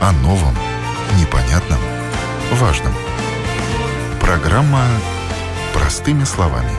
О 0.00 0.12
новом, 0.12 0.54
непонятном, 1.18 1.80
важном. 2.52 2.92
Программа 4.20 4.84
«Простыми 5.74 6.22
словами». 6.22 6.70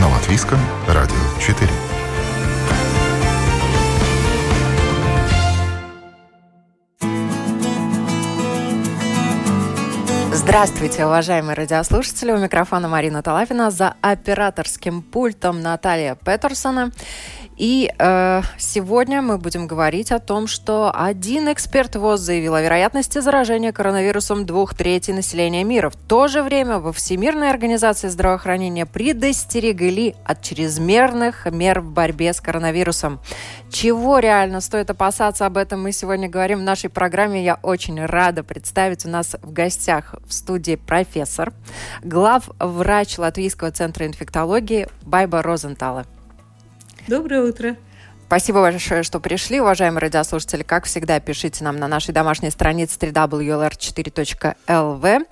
На 0.00 0.08
Латвийском 0.08 0.58
радио 0.88 1.14
4. 1.40 1.70
Здравствуйте, 10.32 11.06
уважаемые 11.06 11.54
радиослушатели. 11.54 12.32
У 12.32 12.38
микрофона 12.38 12.88
Марина 12.88 13.22
Талапина 13.22 13.70
за 13.70 13.94
операторским 14.00 15.00
пультом 15.00 15.62
Наталья 15.62 16.16
Петерсона. 16.16 16.90
И 17.60 17.92
э, 17.98 18.40
сегодня 18.56 19.20
мы 19.20 19.36
будем 19.36 19.66
говорить 19.66 20.12
о 20.12 20.18
том, 20.18 20.46
что 20.46 20.90
один 20.94 21.52
эксперт 21.52 21.94
ВОЗ 21.94 22.20
заявил 22.20 22.54
о 22.54 22.62
вероятности 22.62 23.20
заражения 23.20 23.70
коронавирусом 23.70 24.46
двух 24.46 24.74
третей 24.74 25.12
населения 25.12 25.62
мира. 25.62 25.90
В 25.90 25.96
то 25.96 26.26
же 26.26 26.42
время 26.42 26.78
во 26.78 26.90
Всемирной 26.94 27.50
организации 27.50 28.08
здравоохранения 28.08 28.86
предостерегли 28.86 30.16
от 30.24 30.40
чрезмерных 30.40 31.44
мер 31.52 31.82
в 31.82 31.90
борьбе 31.90 32.32
с 32.32 32.40
коронавирусом. 32.40 33.20
Чего 33.70 34.20
реально 34.20 34.62
стоит 34.62 34.88
опасаться, 34.88 35.44
об 35.44 35.58
этом 35.58 35.82
мы 35.82 35.92
сегодня 35.92 36.30
говорим 36.30 36.60
в 36.60 36.62
нашей 36.62 36.88
программе. 36.88 37.44
Я 37.44 37.58
очень 37.62 38.02
рада 38.02 38.42
представить 38.42 39.04
у 39.04 39.10
нас 39.10 39.36
в 39.42 39.52
гостях 39.52 40.14
в 40.26 40.32
студии 40.32 40.76
профессор, 40.76 41.52
главврач 42.02 43.18
Латвийского 43.18 43.70
центра 43.70 44.06
инфектологии 44.06 44.88
Байба 45.02 45.42
Розентала. 45.42 46.06
Доброе 47.08 47.42
утро. 47.42 47.76
Спасибо 48.26 48.60
большое, 48.60 49.02
что 49.02 49.18
пришли, 49.18 49.58
уважаемые 49.60 50.02
радиослушатели. 50.02 50.62
Как 50.62 50.84
всегда, 50.84 51.18
пишите 51.18 51.64
нам 51.64 51.78
на 51.78 51.88
нашей 51.88 52.12
домашней 52.12 52.50
странице 52.50 52.98
www.lr4.lv 52.98 55.26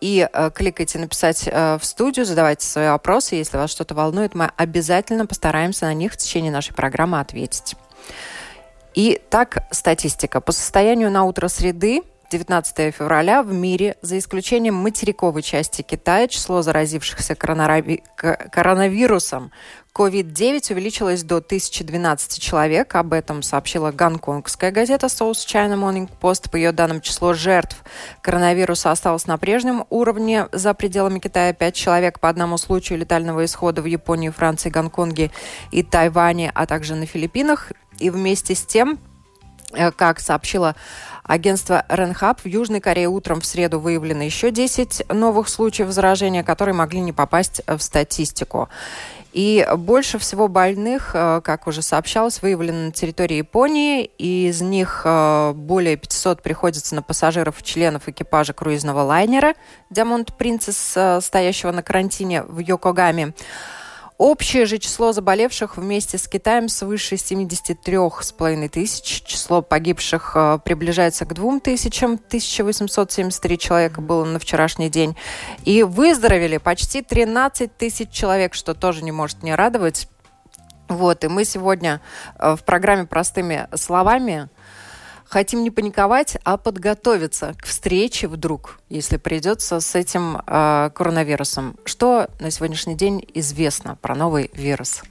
и 0.00 0.28
э, 0.32 0.50
кликайте 0.52 0.98
написать 0.98 1.46
э, 1.46 1.78
в 1.78 1.84
студию, 1.84 2.26
задавайте 2.26 2.66
свои 2.66 2.88
вопросы. 2.88 3.36
Если 3.36 3.56
вас 3.56 3.70
что-то 3.70 3.94
волнует, 3.94 4.34
мы 4.34 4.50
обязательно 4.56 5.24
постараемся 5.26 5.84
на 5.84 5.94
них 5.94 6.14
в 6.14 6.16
течение 6.16 6.50
нашей 6.50 6.74
программы 6.74 7.20
ответить. 7.20 7.76
И 8.94 9.20
так, 9.30 9.58
статистика. 9.70 10.40
По 10.40 10.50
состоянию 10.50 11.12
на 11.12 11.22
утро 11.22 11.46
среды 11.46 12.02
19 12.32 12.94
февраля 12.94 13.42
в 13.42 13.52
мире, 13.52 13.96
за 14.02 14.18
исключением 14.18 14.74
материковой 14.74 15.42
части 15.42 15.82
Китая, 15.82 16.28
число 16.28 16.62
заразившихся 16.62 17.34
коронавирусом 17.34 19.52
COVID-9 19.94 20.72
увеличилось 20.72 21.22
до 21.22 21.36
1012 21.36 22.40
человек. 22.40 22.94
Об 22.94 23.12
этом 23.12 23.42
сообщила 23.42 23.92
гонконгская 23.92 24.70
газета 24.70 25.08
South 25.08 25.32
China 25.32 25.74
Morning 25.76 26.08
Post. 26.20 26.50
По 26.50 26.56
ее 26.56 26.72
данным, 26.72 27.02
число 27.02 27.34
жертв 27.34 27.84
коронавируса 28.22 28.90
осталось 28.90 29.26
на 29.26 29.36
прежнем 29.36 29.84
уровне. 29.90 30.48
За 30.52 30.72
пределами 30.72 31.18
Китая 31.18 31.52
5 31.52 31.74
человек 31.74 32.20
по 32.20 32.30
одному 32.30 32.56
случаю 32.56 33.00
летального 33.00 33.44
исхода 33.44 33.82
в 33.82 33.84
Японии, 33.84 34.30
Франции, 34.30 34.70
Гонконге 34.70 35.30
и 35.72 35.82
Тайване, 35.82 36.50
а 36.54 36.64
также 36.64 36.94
на 36.94 37.04
Филиппинах. 37.04 37.72
И 37.98 38.08
вместе 38.08 38.54
с 38.54 38.64
тем, 38.64 38.98
э, 39.74 39.90
как 39.90 40.20
сообщила 40.20 40.74
Агентство 41.22 41.84
Ренхаб 41.88 42.40
в 42.40 42.46
Южной 42.46 42.80
Корее 42.80 43.08
утром 43.08 43.42
в 43.42 43.46
среду 43.46 43.78
выявлено 43.78 44.22
еще 44.22 44.50
10 44.50 45.04
новых 45.10 45.48
случаев 45.48 45.90
заражения, 45.90 46.42
которые 46.42 46.74
могли 46.74 47.00
не 47.00 47.12
попасть 47.12 47.60
в 47.66 47.78
статистику. 47.80 48.70
И 49.32 49.66
больше 49.76 50.18
всего 50.18 50.48
больных, 50.48 51.12
э, 51.14 51.40
как 51.42 51.66
уже 51.66 51.80
сообщалось, 51.80 52.42
выявлено 52.42 52.86
на 52.86 52.92
территории 52.92 53.36
Японии, 53.36 54.04
из 54.04 54.60
них 54.60 55.02
э, 55.04 55.52
более 55.54 55.96
500 55.96 56.42
приходится 56.42 56.94
на 56.94 57.02
пассажиров 57.02 57.62
членов 57.62 58.08
экипажа 58.08 58.52
круизного 58.52 59.00
лайнера 59.00 59.54
Diamond 59.90 60.30
Princess, 60.38 61.20
стоящего 61.22 61.72
на 61.72 61.82
карантине 61.82 62.42
в 62.42 62.58
Йокогаме. 62.58 63.32
Общее 64.22 64.66
же 64.66 64.78
число 64.78 65.10
заболевших 65.10 65.76
вместе 65.76 66.16
с 66.16 66.28
Китаем 66.28 66.68
свыше 66.68 67.16
73,5 67.16 68.68
тысяч. 68.68 69.24
Число 69.24 69.62
погибших 69.62 70.36
э, 70.36 70.58
приближается 70.64 71.24
к 71.24 71.34
2 71.34 71.58
тысячам. 71.58 72.12
1873 72.12 73.58
человека 73.58 74.00
было 74.00 74.24
на 74.24 74.38
вчерашний 74.38 74.88
день. 74.88 75.16
И 75.64 75.82
выздоровели 75.82 76.58
почти 76.58 77.02
13 77.02 77.76
тысяч 77.76 78.10
человек, 78.10 78.54
что 78.54 78.74
тоже 78.74 79.02
не 79.02 79.10
может 79.10 79.42
не 79.42 79.56
радовать. 79.56 80.06
Вот, 80.86 81.24
и 81.24 81.26
мы 81.26 81.44
сегодня 81.44 82.00
э, 82.38 82.54
в 82.54 82.62
программе 82.62 83.06
«Простыми 83.06 83.66
словами» 83.74 84.48
хотим 85.32 85.62
не 85.62 85.70
паниковать, 85.70 86.36
а 86.44 86.58
подготовиться 86.58 87.54
к 87.58 87.64
встрече 87.64 88.28
вдруг, 88.28 88.78
если 88.90 89.16
придется 89.16 89.80
с 89.80 89.94
этим 89.94 90.36
э, 90.46 90.90
коронавирусом. 90.94 91.76
Что 91.86 92.28
на 92.38 92.50
сегодняшний 92.50 92.96
день 92.96 93.26
известно 93.32 93.96
про 93.96 94.14
новый 94.14 94.50
вирус? 94.52 95.02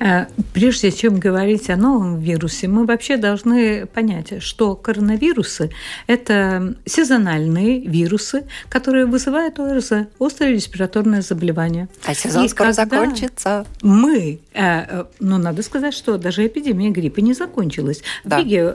Э, 0.00 0.26
прежде 0.52 0.90
чем 0.90 1.18
говорить 1.18 1.70
о 1.70 1.76
новом 1.76 2.20
вирусе, 2.20 2.68
мы 2.68 2.86
вообще 2.86 3.16
должны 3.16 3.86
понять, 3.86 4.42
что 4.42 4.74
коронавирусы– 4.74 5.70
это 6.06 6.74
сезональные 6.84 7.80
вирусы, 7.80 8.44
которые 8.68 9.06
вызывают 9.06 9.58
ОРЗ, 9.58 10.08
острое 10.18 10.52
респираторное 10.52 11.22
заболевание. 11.22 11.88
А 12.06 12.14
сезон 12.14 12.44
И 12.44 12.48
скоро 12.48 12.72
закончится. 12.72 13.66
Мы, 13.82 14.40
э, 14.52 14.60
э, 14.60 15.04
ну, 15.20 15.38
надо 15.38 15.62
сказать, 15.62 15.94
что 15.94 16.18
даже 16.18 16.46
эпидемия 16.46 16.90
гриппа 16.90 17.20
не 17.20 17.34
закончилась. 17.34 18.02
Да. 18.24 18.36
В 18.36 18.38
Риге 18.40 18.74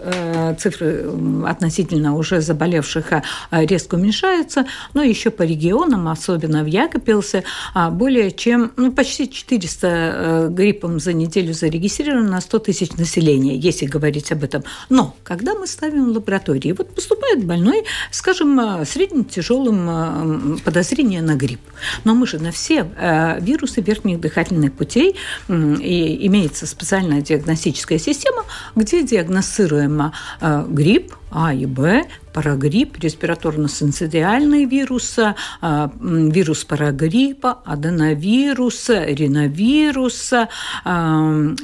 цифры 0.58 1.12
относительно 1.46 2.16
уже 2.16 2.42
заболевших 2.42 3.12
резко 3.52 3.96
уменьшаются, 3.96 4.66
но 4.94 5.04
еще 5.04 5.30
по 5.30 5.44
регионам, 5.44 6.08
особенно 6.08 6.64
в 6.64 6.68
Якопилсе, 6.68 7.44
более 7.92 8.32
чем 8.32 8.72
ну, 8.78 8.92
почти 8.92 9.30
400 9.30 10.48
гриппом 10.52 11.00
за 11.10 11.14
неделю 11.14 11.54
зарегистрировано 11.54 12.30
на 12.30 12.42
100 12.42 12.60
тысяч 12.60 12.92
населения, 12.98 13.56
если 13.56 13.88
говорить 13.88 14.32
об 14.32 14.44
этом. 14.44 14.64
Но 14.90 15.16
когда 15.24 15.56
мы 15.56 15.66
ставим 15.66 16.12
лаборатории, 16.12 16.72
вот 16.72 16.94
поступает 16.94 17.44
больной, 17.44 17.84
скажем, 18.12 18.60
э, 18.60 18.86
средним 18.86 19.26
тяжелым 19.26 19.90
э, 19.90 20.58
подозрение 20.64 21.24
на 21.24 21.36
грипп. 21.36 21.62
Но 22.04 22.14
мы 22.14 22.28
же 22.28 22.38
на 22.38 22.52
все 22.52 22.86
э, 22.96 23.42
вирусы 23.42 23.82
верхних 23.82 24.20
дыхательных 24.20 24.74
путей 24.74 25.16
и 25.50 26.28
имеется 26.28 26.68
специальная 26.68 27.22
диагностическая 27.22 27.98
система, 27.98 28.44
где 28.76 29.04
диагностируемо 29.04 30.14
грипп, 30.68 31.16
а 31.32 31.54
и 31.54 31.66
Б, 31.66 32.06
парагрипп, 32.40 32.98
респираторно-синцидиальный 33.00 34.64
вирус, 34.64 35.20
а, 35.20 35.92
вирус 36.00 36.64
парагриппа, 36.64 37.60
аденовируса, 37.66 39.04
риновируса, 39.04 40.48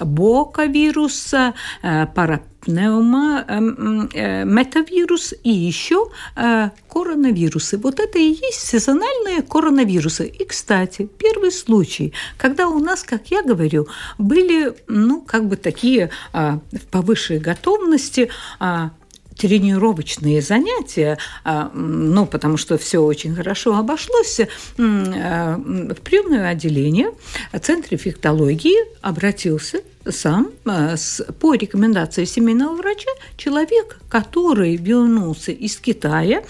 боковируса, 0.02 1.54
парапневма, 1.82 3.46
метавирус 4.46 5.34
и 5.44 5.50
еще 5.50 6.10
коронавирусы. 6.90 7.78
Вот 7.78 8.02
это 8.02 8.20
и 8.20 8.34
есть 8.34 8.68
сезональные 8.68 9.44
коронавирусы. 9.44 10.28
И, 10.28 10.44
кстати, 10.44 11.08
первый 11.18 11.54
случай, 11.54 12.14
когда 12.38 12.68
у 12.68 12.80
нас, 12.80 13.04
как 13.04 13.32
я 13.32 13.44
говорю, 13.44 13.88
были, 14.18 14.74
ну, 14.88 15.22
как 15.22 15.48
бы 15.48 15.56
такие 15.56 16.10
в 16.34 16.86
повысшей 16.92 17.40
готовности 17.40 18.30
тренировочные 19.38 20.42
занятия, 20.42 21.18
а, 21.44 21.70
ну, 21.74 22.26
потому 22.26 22.58
что 22.58 22.78
все 22.78 23.00
очень 23.00 23.36
хорошо 23.36 23.76
обошлось, 23.78 24.40
э, 24.40 24.48
в 24.78 26.02
приемное 26.02 26.50
отделение 26.50 27.12
Центр 27.62 27.96
эффектологии 27.96 28.76
обратился 29.02 29.82
сам 30.08 30.52
э, 30.66 30.96
по 31.40 31.56
рекомендации 31.56 32.26
семейного 32.26 32.76
врача 32.76 33.10
человек, 33.38 34.00
который 34.10 34.76
вернулся 34.76 35.52
из 35.52 35.78
Китая 35.78 36.44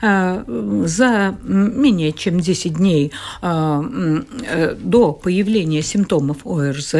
э, 0.00 0.44
за 0.86 1.36
менее 1.42 2.12
чем 2.12 2.40
10 2.40 2.74
дней 2.74 3.12
до 3.40 5.12
появления 5.12 5.82
симптомов 5.82 6.38
ОРЗ, 6.44 6.94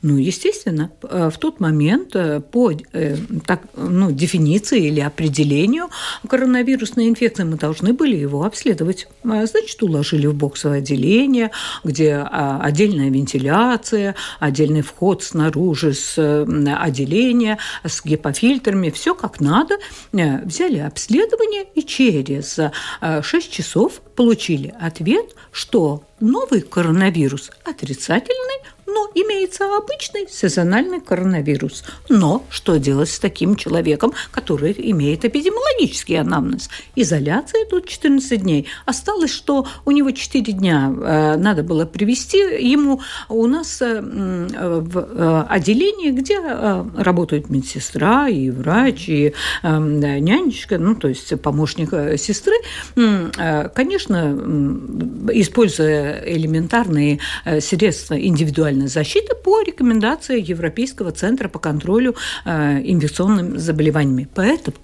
ну, 0.00 0.16
естественно, 0.16 0.92
э, 1.02 1.28
в 1.32 1.38
тот 1.38 1.58
момент 1.58 2.14
э, 2.14 2.40
по 2.40 2.70
э, 2.70 3.16
так, 3.44 3.62
ну, 3.76 4.12
дефиниции 4.12 4.86
или 4.86 5.00
определению 5.00 5.88
коронавирусной 6.28 7.08
инфекции 7.08 7.42
мы 7.42 7.56
должны 7.56 7.92
были 7.92 8.14
его 8.14 8.44
обследовать. 8.44 9.08
А, 9.24 9.44
значит, 9.46 9.82
уложили 9.82 10.26
в 10.26 10.34
боксовое 10.34 10.78
отделение, 10.78 11.50
где 11.82 12.14
а, 12.14 12.60
отдельная 12.62 13.10
вентиляция, 13.10 14.14
отдельный 14.38 14.82
вход 14.82 15.24
снаружи 15.24 15.92
с 15.94 16.16
отделения, 16.16 17.58
с 17.84 18.04
гепофильтрами, 18.04 18.90
все 18.90 19.14
как 19.14 19.40
надо. 19.40 19.78
Взяли 20.12 20.78
обследование 20.78 21.64
и 21.74 21.82
через 21.82 22.58
6 23.00 23.50
часов 23.50 24.00
получили 24.14 24.74
ответ, 24.80 25.34
что 25.50 26.04
новый 26.20 26.60
коронавирус 26.60 27.50
отрицательный, 27.64 28.62
но 28.88 29.10
имеется 29.14 29.64
обычный 29.76 30.26
сезональный 30.28 31.00
коронавирус. 31.00 31.84
Но 32.08 32.42
что 32.50 32.78
делать 32.78 33.10
с 33.10 33.18
таким 33.18 33.54
человеком, 33.56 34.12
который 34.30 34.74
имеет 34.76 35.24
эпидемиологический 35.24 36.18
анамнез? 36.18 36.70
Изоляция 36.96 37.66
тут 37.66 37.86
14 37.86 38.42
дней. 38.42 38.66
Осталось, 38.86 39.32
что 39.32 39.66
у 39.84 39.90
него 39.90 40.10
4 40.10 40.52
дня 40.52 40.90
э, 40.90 41.36
надо 41.36 41.62
было 41.62 41.84
привести 41.84 42.38
ему 42.38 43.00
у 43.28 43.46
нас 43.46 43.80
э, 43.82 44.00
в 44.00 44.98
э, 44.98 45.44
отделении, 45.48 46.10
где 46.10 46.38
работают 46.38 47.50
медсестра 47.50 48.28
и 48.28 48.50
врач, 48.50 49.08
и 49.08 49.34
нянечка, 49.62 50.78
ну, 50.78 50.94
то 50.94 51.08
есть 51.08 51.40
помощник 51.42 51.90
сестры, 52.18 52.54
конечно, 53.74 54.36
используя 55.32 56.22
элементарные 56.24 57.18
средства 57.60 58.14
индивидуальной 58.78 58.88
защиты 58.88 59.34
по 59.34 59.62
рекомендации 59.62 60.40
Европейского 60.40 61.12
центра 61.12 61.48
по 61.48 61.58
контролю 61.58 62.14
инфекционными 62.44 63.58
заболеваниями. 63.58 64.28
Поэтому 64.34 64.76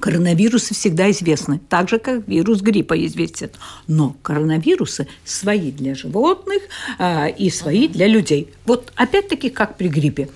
Коронавирусы 0.00 0.74
всегда 0.74 1.10
известны, 1.10 1.60
так 1.68 1.88
же, 1.88 1.98
как 1.98 2.28
вирус 2.28 2.60
гриппа 2.60 2.94
известен. 3.04 3.50
Но 3.88 4.14
коронавирусы 4.22 5.08
свои 5.24 5.72
для 5.72 5.96
животных 5.96 6.62
э, 7.00 7.32
и 7.32 7.50
свои 7.50 7.88
для 7.88 8.06
людей. 8.06 8.48
Вот 8.64 8.92
опять-таки, 8.94 9.50
как 9.50 9.76
при 9.76 9.88
гриппе. 9.88 10.28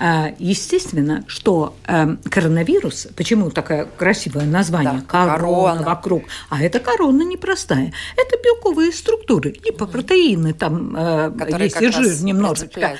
Э, 0.00 0.34
естественно, 0.38 1.24
что 1.26 1.76
э, 1.86 2.16
коронавирус, 2.30 3.08
почему 3.16 3.50
такое 3.50 3.86
красивое 3.96 4.44
название, 4.44 5.00
да, 5.00 5.06
корона, 5.06 5.38
корона 5.38 5.82
вокруг, 5.82 6.24
а 6.48 6.62
это 6.62 6.80
корона 6.80 7.22
непростая. 7.22 7.92
Это 8.16 8.36
белковые 8.42 8.92
структуры, 8.92 9.54
липопротеины, 9.64 10.52
там 10.52 10.94
э, 10.96 11.32
есть 11.58 11.80
и 11.80 11.88
жир 11.88 12.22
немножечко. 12.22 12.96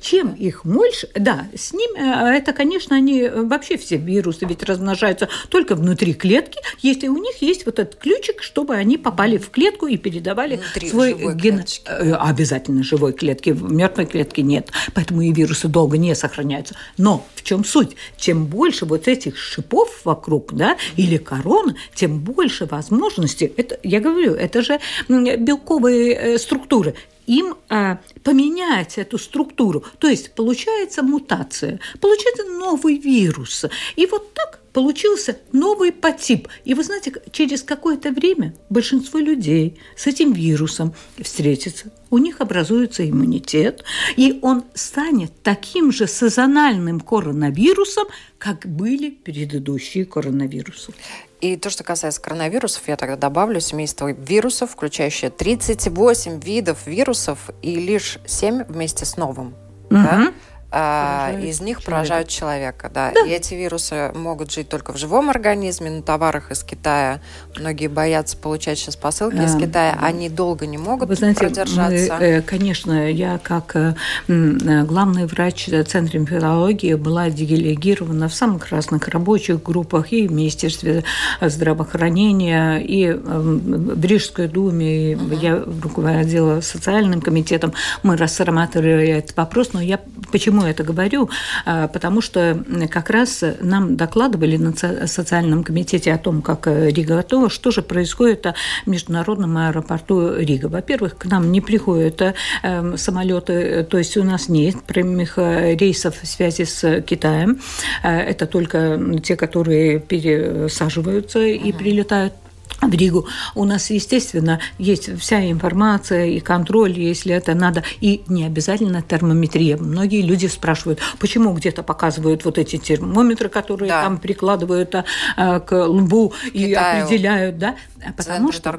Чем 0.00 0.30
да? 0.30 0.36
их 0.36 0.64
больше, 0.64 1.08
да, 1.14 1.46
с 1.54 1.72
ними, 1.72 1.98
э, 1.98 2.36
это, 2.36 2.52
конечно, 2.52 2.96
они 2.96 3.28
вообще 3.28 3.76
все 3.76 3.96
вирусы 3.96 4.44
ведь 4.46 4.62
размножаются 4.62 5.28
только 5.48 5.74
внутри 5.74 6.14
клетки, 6.14 6.60
если 6.80 7.08
у 7.08 7.16
них 7.16 7.42
есть 7.42 7.66
вот 7.66 7.78
этот 7.78 7.96
ключик, 7.96 8.42
чтобы 8.42 8.74
они 8.74 8.98
попали 8.98 9.36
в 9.36 9.50
клетку 9.50 9.86
и 9.86 9.96
передавали 9.96 10.56
внутри 10.56 10.88
свой 10.88 11.14
ген. 11.34 11.56
Клеточки. 11.56 11.84
Э, 11.86 12.14
обязательно 12.14 12.82
живой 12.82 13.12
клетки, 13.12 13.50
мертвой 13.50 14.06
клетке 14.06 14.42
нет. 14.42 14.70
Поэтому 14.94 15.22
и 15.22 15.32
вирусы 15.32 15.68
долго 15.68 15.98
не 15.98 16.09
сохраняются. 16.14 16.74
Но 16.96 17.26
в 17.34 17.42
чем 17.42 17.64
суть? 17.64 17.96
Чем 18.16 18.46
больше 18.46 18.86
вот 18.86 19.08
этих 19.08 19.36
шипов 19.36 20.00
вокруг, 20.04 20.52
да, 20.54 20.76
или 20.96 21.16
корона, 21.16 21.76
тем 21.94 22.20
больше 22.20 22.66
возможностей. 22.66 23.52
Это, 23.56 23.78
я 23.82 24.00
говорю, 24.00 24.34
это 24.34 24.62
же 24.62 24.80
белковые 25.08 26.14
э, 26.14 26.38
структуры 26.38 26.94
им 27.26 27.54
а, 27.68 28.00
поменять 28.24 28.98
эту 28.98 29.16
структуру. 29.16 29.84
То 29.98 30.08
есть 30.08 30.34
получается 30.34 31.02
мутация, 31.02 31.78
получается 32.00 32.44
новый 32.44 32.98
вирус. 32.98 33.66
И 33.94 34.06
вот 34.06 34.34
так 34.34 34.59
получился 34.72 35.38
новый 35.52 35.92
подтип. 35.92 36.48
И 36.64 36.74
вы 36.74 36.84
знаете, 36.84 37.12
через 37.32 37.62
какое-то 37.62 38.10
время 38.10 38.54
большинство 38.68 39.18
людей 39.18 39.78
с 39.96 40.06
этим 40.06 40.32
вирусом 40.32 40.94
встретятся. 41.20 41.90
У 42.10 42.18
них 42.18 42.40
образуется 42.40 43.08
иммунитет, 43.08 43.84
и 44.16 44.38
он 44.42 44.64
станет 44.74 45.32
таким 45.42 45.92
же 45.92 46.06
сезональным 46.06 47.00
коронавирусом, 47.00 48.06
как 48.38 48.66
были 48.66 49.10
предыдущие 49.10 50.04
коронавирусы. 50.04 50.92
И 51.40 51.56
то, 51.56 51.70
что 51.70 51.84
касается 51.84 52.20
коронавирусов, 52.20 52.82
я 52.88 52.96
тогда 52.96 53.16
добавлю 53.16 53.60
семейство 53.60 54.12
вирусов, 54.12 54.72
включающее 54.72 55.30
38 55.30 56.40
видов 56.40 56.86
вирусов 56.86 57.50
и 57.62 57.76
лишь 57.76 58.18
7 58.26 58.64
вместе 58.64 59.06
с 59.06 59.16
новым. 59.16 59.54
Угу. 59.90 59.90
Да? 59.90 60.34
А, 60.72 61.32
из 61.32 61.60
них 61.60 61.78
человека. 61.78 61.82
поражают 61.90 62.28
человека. 62.28 62.90
Да. 62.92 63.10
да. 63.12 63.26
И 63.26 63.30
эти 63.30 63.54
вирусы 63.54 64.12
могут 64.14 64.52
жить 64.52 64.68
только 64.68 64.92
в 64.92 64.96
живом 64.96 65.30
организме, 65.30 65.90
на 65.90 66.02
товарах 66.02 66.52
из 66.52 66.62
Китая. 66.62 67.20
Многие 67.56 67.88
боятся 67.88 68.36
получать 68.36 68.78
сейчас 68.78 68.94
посылки 68.94 69.38
а, 69.38 69.44
из 69.44 69.56
Китая. 69.56 69.98
Они 70.00 70.28
долго 70.28 70.66
не 70.66 70.78
могут 70.78 71.08
Вы 71.08 71.16
знаете, 71.16 71.40
продержаться. 71.40 72.16
Мы, 72.20 72.24
э, 72.24 72.42
конечно, 72.42 73.10
я 73.10 73.38
как 73.38 73.74
э, 73.74 73.94
э, 74.28 74.82
главный 74.84 75.26
врач 75.26 75.68
Центра 75.86 76.18
инфекциологии 76.18 76.94
была 76.94 77.30
делегирована 77.30 78.28
в 78.28 78.34
самых 78.34 78.70
разных 78.70 79.08
рабочих 79.08 79.62
группах 79.62 80.12
и 80.12 80.28
в 80.28 80.32
Министерстве 80.32 81.02
здравоохранения, 81.40 82.78
и 82.78 83.12
в 83.12 84.04
Рижской 84.04 84.46
думе. 84.46 85.16
Угу. 85.16 85.34
Я 85.34 85.64
руководила 85.82 86.60
социальным 86.60 87.20
комитетом. 87.20 87.72
Мы 88.04 88.16
рассматривали 88.16 89.08
этот 89.08 89.36
вопрос, 89.36 89.72
но 89.72 89.80
я 89.80 89.98
почему 90.30 90.59
Почему 90.60 90.66
я 90.66 90.72
это 90.72 90.84
говорю? 90.84 91.30
А, 91.64 91.88
потому 91.88 92.20
что 92.20 92.62
как 92.90 93.08
раз 93.08 93.42
нам 93.62 93.96
докладывали 93.96 94.58
на 94.58 94.74
социальном 95.06 95.64
комитете 95.64 96.12
о 96.12 96.18
том, 96.18 96.42
как 96.42 96.66
э, 96.66 96.90
Рига 96.90 97.16
готова, 97.16 97.48
что 97.48 97.70
же 97.70 97.80
происходит 97.80 98.44
в 98.84 98.90
международном 98.90 99.56
аэропорту 99.56 100.34
Рига. 100.36 100.66
Во-первых, 100.66 101.16
к 101.16 101.24
нам 101.24 101.50
не 101.50 101.62
приходят 101.62 102.20
э, 102.20 102.34
эм, 102.62 102.98
самолеты, 102.98 103.84
то 103.84 103.96
есть 103.96 104.18
у 104.18 104.22
нас 104.22 104.50
нет 104.50 104.82
прямых 104.82 105.38
э, 105.38 105.76
рейсов 105.76 106.20
в 106.20 106.26
связи 106.26 106.66
с 106.66 107.00
Китаем. 107.00 107.58
Это 108.02 108.46
только 108.46 109.00
те, 109.22 109.36
которые 109.36 109.98
пересаживаются 109.98 111.40
и 111.40 111.72
прилетают 111.72 112.34
в 112.80 112.92
Ригу. 112.92 113.26
У 113.54 113.64
нас, 113.64 113.90
естественно, 113.90 114.60
есть 114.78 115.18
вся 115.20 115.50
информация 115.50 116.26
и 116.26 116.40
контроль, 116.40 116.98
если 116.98 117.34
это 117.34 117.54
надо, 117.54 117.82
и 118.00 118.22
не 118.28 118.44
обязательно 118.44 119.02
термометрия. 119.02 119.76
Многие 119.76 120.22
люди 120.22 120.46
спрашивают, 120.46 121.00
почему 121.18 121.52
где-то 121.52 121.82
показывают 121.82 122.44
вот 122.44 122.58
эти 122.58 122.76
термометры, 122.76 123.48
которые 123.48 123.88
да. 123.88 124.02
там 124.02 124.18
прикладывают 124.18 124.94
а, 125.36 125.60
к 125.60 125.86
лбу 125.86 126.32
и 126.52 126.72
определяют, 126.72 127.58
да? 127.58 127.76
Потому 128.16 128.52
что 128.52 128.70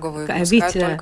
ведь, 0.50 0.76
э, 0.76 1.00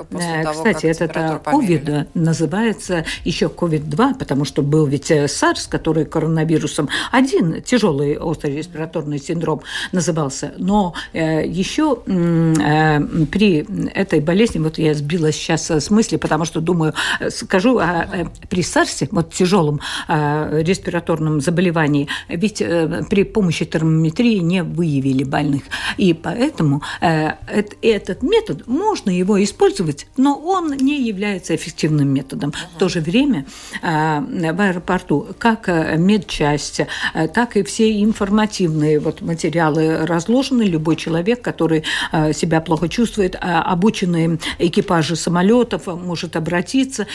кстати, 0.51 0.86
этот 0.88 1.16
COVID 1.16 2.07
называется 2.13 3.06
еще 3.24 3.45
COVID-2, 3.45 4.18
потому 4.18 4.45
что 4.45 4.62
был 4.62 4.86
ведь 4.86 5.12
SARS, 5.12 5.68
э, 5.68 5.69
который 5.69 6.06
коронавирусом. 6.06 6.89
Один 7.12 7.62
тяжелый 7.62 8.18
острый 8.18 8.57
респираторный 8.57 9.19
синдром 9.19 9.62
назывался, 9.92 10.54
но 10.57 10.94
э, 11.13 11.45
еще 11.45 11.95
при 11.95 13.89
этой 13.94 14.19
болезни, 14.19 14.60
вот 14.60 14.77
я 14.77 14.94
сбилась 14.94 15.36
сейчас 15.36 15.69
с 15.69 15.89
мысли, 15.89 16.18
потому 16.18 16.45
что 16.45 16.62
думаю, 16.62 16.94
скажу, 17.30 17.80
а, 17.80 18.07
при 18.50 18.63
САРСе, 18.63 19.07
вот 19.12 19.33
тяжелом 19.33 19.80
респираторном 20.07 21.42
заболевании, 21.42 22.07
ведь 22.27 22.57
при 22.57 23.23
помощи 23.23 23.66
термометрии 23.66 24.38
не 24.38 24.64
выявили 24.64 25.23
больных, 25.23 25.64
и 25.97 26.14
поэтому 26.14 26.81
это 26.99 28.08
этот 28.09 28.23
метод, 28.23 28.68
можно 28.68 29.09
его 29.09 29.42
использовать, 29.44 30.07
но 30.18 30.35
он 30.35 30.71
не 30.71 31.01
является 31.01 31.56
эффективным 31.56 32.07
методом. 32.09 32.49
Uh-huh. 32.49 32.75
В 32.75 32.80
то 32.80 32.89
же 32.89 33.01
время 33.01 33.45
а, 33.81 34.21
в 34.21 34.61
аэропорту 34.61 35.28
как 35.37 35.69
э, 35.69 35.95
медчасть, 35.97 36.81
э, 37.13 37.28
так 37.28 37.57
и 37.57 37.63
все 37.63 38.01
информативные 38.01 38.99
вот 38.99 39.21
материалы 39.21 40.06
разложены. 40.06 40.63
Любой 40.63 40.95
человек, 40.95 41.42
который 41.42 41.83
э, 42.11 42.33
себя 42.33 42.61
плохо 42.61 42.89
чувствует, 42.89 43.35
а, 43.39 43.61
обученные 43.61 44.39
экипажи 44.57 45.16
самолетов 45.16 45.87
может 45.87 46.35
обратиться. 46.35 47.07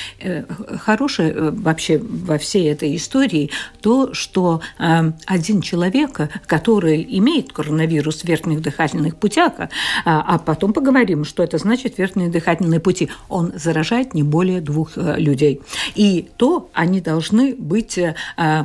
Хорошее 0.81 1.51
вообще 1.51 1.99
во 1.99 2.39
всей 2.39 2.71
этой 2.71 2.95
истории 2.97 3.51
то, 3.81 4.15
что 4.15 4.61
один 4.79 5.61
человек, 5.61 6.21
который 6.47 7.07
имеет 7.19 7.53
коронавирус 7.53 8.23
в 8.23 8.25
верхних 8.25 8.63
дыхательных 8.63 9.17
путях, 9.17 9.53
а, 9.59 9.69
а 10.05 10.39
потом 10.39 10.73
поговорим, 10.85 11.25
что 11.25 11.43
это 11.43 11.57
значит 11.57 11.97
верхние 11.97 12.29
дыхательные 12.29 12.79
пути. 12.79 13.09
Он 13.31 13.53
заражает 13.55 14.13
не 14.13 14.23
более 14.23 14.61
двух 14.61 14.99
э, 14.99 15.15
людей. 15.17 15.63
И 15.95 16.29
то 16.37 16.69
они 16.75 17.01
должны 17.01 17.55
быть, 17.55 17.97
э, 17.97 18.15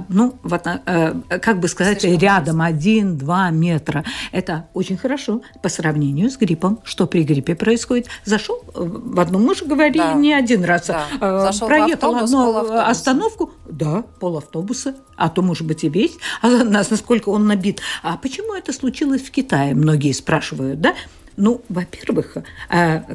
ну, 0.09 0.35
вот, 0.43 0.61
э, 0.65 1.13
как 1.41 1.59
бы 1.61 1.69
сказать, 1.69 2.01
Слишком 2.01 2.21
рядом, 2.21 2.61
один-два 2.61 3.51
метра. 3.51 4.03
Это 4.33 4.67
очень 4.73 4.97
хорошо 4.97 5.41
по 5.63 5.69
сравнению 5.69 6.29
с 6.29 6.35
гриппом. 6.37 6.79
Что 6.83 7.07
при 7.07 7.23
гриппе 7.23 7.55
происходит? 7.55 8.07
Зашел 8.25 8.61
в 8.73 9.17
одну, 9.17 9.39
мы 9.39 9.55
же 9.55 9.63
говорили 9.63 9.99
да. 9.99 10.13
не 10.13 10.33
один 10.33 10.65
раз, 10.65 10.87
да. 10.87 11.51
проехал 11.61 12.15
одну 12.15 12.79
остановку, 12.79 13.51
да, 13.69 14.03
пол 14.19 14.37
автобуса, 14.37 14.95
а 15.15 15.29
то, 15.29 15.41
может 15.41 15.65
быть, 15.65 15.85
и 15.85 15.89
весь, 15.89 16.17
а 16.41 16.49
насколько 16.65 17.29
он 17.29 17.47
набит. 17.47 17.79
А 18.03 18.17
почему 18.17 18.55
это 18.55 18.73
случилось 18.73 19.21
в 19.21 19.31
Китае, 19.31 19.73
многие 19.73 20.11
спрашивают, 20.11 20.81
да? 20.81 20.95
Ну, 21.41 21.61
во-первых, 21.69 22.37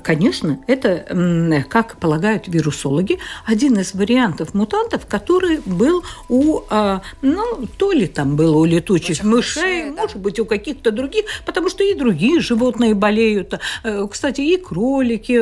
конечно, 0.03 0.59
это, 0.67 1.65
как 1.69 1.99
полагают 1.99 2.49
вирусологи, 2.49 3.19
один 3.45 3.79
из 3.79 3.93
вариантов 3.93 4.55
мутантов, 4.55 5.07
который 5.07 5.61
был 5.67 6.03
у, 6.31 6.61
ну, 7.21 7.69
то 7.77 7.93
ли 7.93 8.07
там 8.07 8.37
было 8.37 8.57
у 8.57 8.65
летучих 8.65 9.23
мышей, 9.23 9.91
да. 9.91 10.03
может 10.03 10.17
быть, 10.17 10.41
у 10.41 10.47
каких-то 10.47 10.91
других, 10.91 11.27
потому 11.45 11.69
что 11.69 11.85
и 11.85 11.93
другие 11.93 12.41
животные 12.41 12.95
болеют. 12.95 13.61
Кстати, 14.11 14.41
и 14.41 14.57
кролики, 14.57 15.33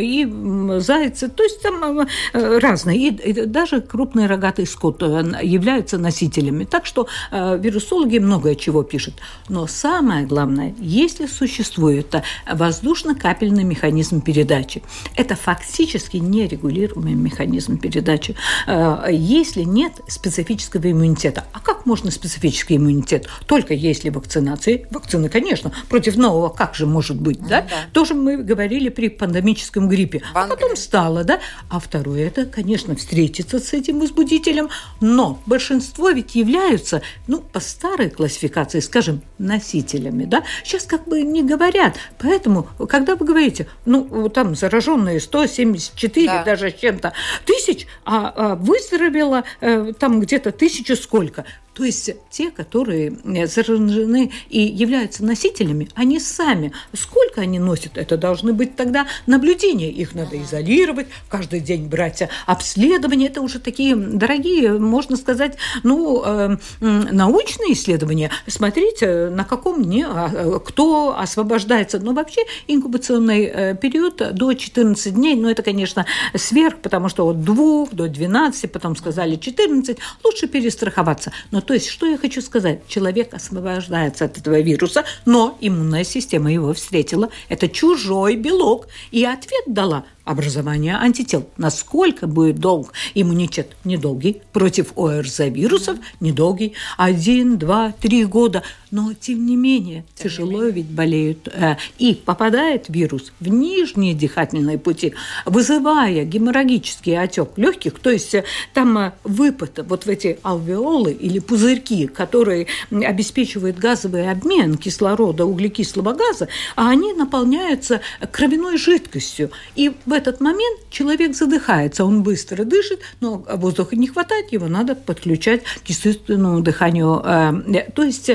и 0.00 0.80
зайцы, 0.80 1.28
то 1.28 1.44
есть 1.44 1.62
там 1.62 2.08
разные. 2.32 2.98
И 3.08 3.46
даже 3.46 3.80
крупный 3.80 4.26
рогатый 4.26 4.66
скот 4.66 5.00
являются 5.00 5.96
носителями. 5.96 6.64
Так 6.64 6.86
что 6.86 7.06
вирусологи 7.30 8.18
многое 8.18 8.56
чего 8.56 8.82
пишут. 8.82 9.14
Но 9.48 9.68
самое 9.68 10.26
главное, 10.26 10.74
если 10.80 11.26
существует 11.26 12.16
воздушно-капельный 12.50 13.64
механизм 13.64 14.20
передачи, 14.20 14.82
это 15.16 15.36
фактически 15.36 16.16
нерегулируемый 16.16 17.14
механизм 17.14 17.78
передачи. 17.78 18.34
Э, 18.66 19.06
если 19.10 19.62
нет 19.62 20.00
специфического 20.08 20.90
иммунитета, 20.90 21.44
как 21.82 21.86
можно 21.86 22.12
специфический 22.12 22.76
иммунитет? 22.76 23.26
Только 23.46 23.74
если 23.74 24.08
вакцинации. 24.08 24.86
Вакцины, 24.92 25.28
конечно, 25.28 25.72
против 25.88 26.14
нового 26.14 26.48
как 26.48 26.76
же 26.76 26.86
может 26.86 27.20
быть, 27.20 27.40
да? 27.40 27.62
да? 27.62 27.68
Тоже 27.92 28.14
мы 28.14 28.36
говорили 28.36 28.88
при 28.88 29.08
пандемическом 29.08 29.88
гриппе. 29.88 30.22
А 30.32 30.46
потом 30.46 30.76
стало, 30.76 31.24
да? 31.24 31.40
А 31.68 31.80
второе, 31.80 32.28
это, 32.28 32.46
конечно, 32.46 32.94
встретиться 32.94 33.58
с 33.58 33.72
этим 33.72 33.98
возбудителем, 33.98 34.68
но 35.00 35.42
большинство 35.46 36.10
ведь 36.10 36.36
являются, 36.36 37.02
ну, 37.26 37.40
по 37.40 37.58
старой 37.58 38.10
классификации, 38.10 38.78
скажем, 38.78 39.20
носителями, 39.38 40.24
да? 40.24 40.44
Сейчас 40.62 40.84
как 40.84 41.08
бы 41.08 41.22
не 41.22 41.42
говорят. 41.42 41.96
Поэтому, 42.20 42.68
когда 42.88 43.16
вы 43.16 43.26
говорите, 43.26 43.66
ну, 43.86 44.28
там 44.28 44.54
зараженные 44.54 45.18
174 45.18 46.26
да. 46.26 46.44
даже 46.44 46.70
чем-то 46.70 47.12
тысяч, 47.44 47.88
а, 48.04 48.32
а 48.36 48.54
выздоровело 48.54 49.42
э, 49.60 49.92
там 49.98 50.20
где-то 50.20 50.52
тысячу 50.52 50.94
сколько– 50.94 51.44
то 51.74 51.84
есть 51.84 52.10
те, 52.30 52.50
которые 52.50 53.16
э, 53.24 53.46
заражены 53.46 54.30
и 54.50 54.60
являются 54.60 55.24
носителями, 55.24 55.88
они 55.94 56.20
сами. 56.20 56.72
Сколько 56.92 57.40
они 57.40 57.58
носят, 57.58 57.96
это 57.96 58.18
должны 58.18 58.52
быть 58.52 58.76
тогда 58.76 59.06
наблюдения. 59.26 59.90
Их 59.90 60.14
надо 60.14 60.40
изолировать, 60.42 61.06
каждый 61.28 61.60
день 61.60 61.86
брать 61.86 62.22
обследования. 62.46 63.28
Это 63.28 63.40
уже 63.40 63.58
такие 63.58 63.96
дорогие, 63.96 64.78
можно 64.78 65.16
сказать, 65.16 65.56
ну, 65.82 66.22
э, 66.24 66.56
научные 66.80 67.72
исследования. 67.72 68.30
Смотрите, 68.46 69.30
на 69.30 69.44
каком 69.44 69.82
дне, 69.82 70.06
а, 70.06 70.30
э, 70.32 70.60
кто 70.64 71.16
освобождается. 71.18 71.98
Но 71.98 72.12
вообще 72.12 72.42
инкубационный 72.66 73.76
период 73.76 74.34
до 74.34 74.52
14 74.52 75.14
дней, 75.14 75.36
ну, 75.36 75.48
это, 75.48 75.62
конечно, 75.62 76.04
сверх, 76.34 76.78
потому 76.78 77.08
что 77.08 77.26
от 77.26 77.42
2 77.42 77.86
до 77.92 78.08
12, 78.08 78.70
потом 78.70 78.94
сказали 78.94 79.36
14, 79.36 79.96
лучше 80.22 80.48
перестраховаться. 80.48 81.32
Но 81.50 81.61
то 81.62 81.74
есть, 81.74 81.88
что 81.88 82.06
я 82.06 82.18
хочу 82.18 82.40
сказать? 82.42 82.86
Человек 82.88 83.34
освобождается 83.34 84.24
от 84.24 84.38
этого 84.38 84.60
вируса, 84.60 85.04
но 85.24 85.56
иммунная 85.60 86.04
система 86.04 86.52
его 86.52 86.72
встретила. 86.74 87.30
Это 87.48 87.68
чужой 87.68 88.36
белок. 88.36 88.88
И 89.10 89.24
ответ 89.24 89.64
дала 89.66 90.04
образование 90.24 90.96
антител. 90.96 91.48
Насколько 91.56 92.26
будет 92.26 92.58
долг 92.58 92.92
иммунитет? 93.14 93.76
Недолгий. 93.84 94.42
Против 94.52 94.92
ОРЗ-вирусов 94.96 95.98
недолгий. 96.20 96.74
Один, 96.96 97.58
два, 97.58 97.92
три 98.00 98.24
года. 98.24 98.62
Но, 98.90 99.14
тем 99.14 99.46
не 99.46 99.56
менее, 99.56 100.04
тем 100.14 100.30
тяжело 100.30 100.64
не 100.64 100.72
ведь 100.72 100.86
болеют. 100.86 101.48
Э, 101.48 101.76
и 101.98 102.14
попадает 102.14 102.86
вирус 102.88 103.32
в 103.40 103.48
нижние 103.48 104.14
дыхательные 104.14 104.78
пути, 104.78 105.14
вызывая 105.46 106.24
геморрагический 106.24 107.18
отек 107.18 107.50
легких, 107.56 107.98
то 107.98 108.10
есть 108.10 108.34
э, 108.34 108.44
там 108.74 108.98
э, 108.98 109.12
выпад 109.24 109.80
вот 109.88 110.04
в 110.04 110.08
эти 110.08 110.38
алвеолы 110.42 111.12
или 111.12 111.38
пузырьки, 111.38 112.06
которые 112.06 112.66
обеспечивают 112.90 113.78
газовый 113.78 114.30
обмен 114.30 114.76
кислорода, 114.76 115.46
углекислого 115.46 116.12
газа, 116.12 116.48
а 116.76 116.90
они 116.90 117.12
наполняются 117.14 118.00
кровяной 118.30 118.76
жидкостью. 118.76 119.50
И 119.74 119.92
в 120.04 120.11
этот 120.12 120.40
момент 120.40 120.80
человек 120.90 121.34
задыхается, 121.34 122.04
он 122.04 122.22
быстро 122.22 122.64
дышит, 122.64 123.00
но 123.20 123.44
воздуха 123.54 123.96
не 123.96 124.06
хватает, 124.06 124.52
его 124.52 124.68
надо 124.68 124.94
подключать 124.94 125.62
к 125.64 125.86
естественному 125.88 126.60
дыханию. 126.60 127.22
Э, 127.24 127.90
то 127.94 128.02
есть 128.02 128.30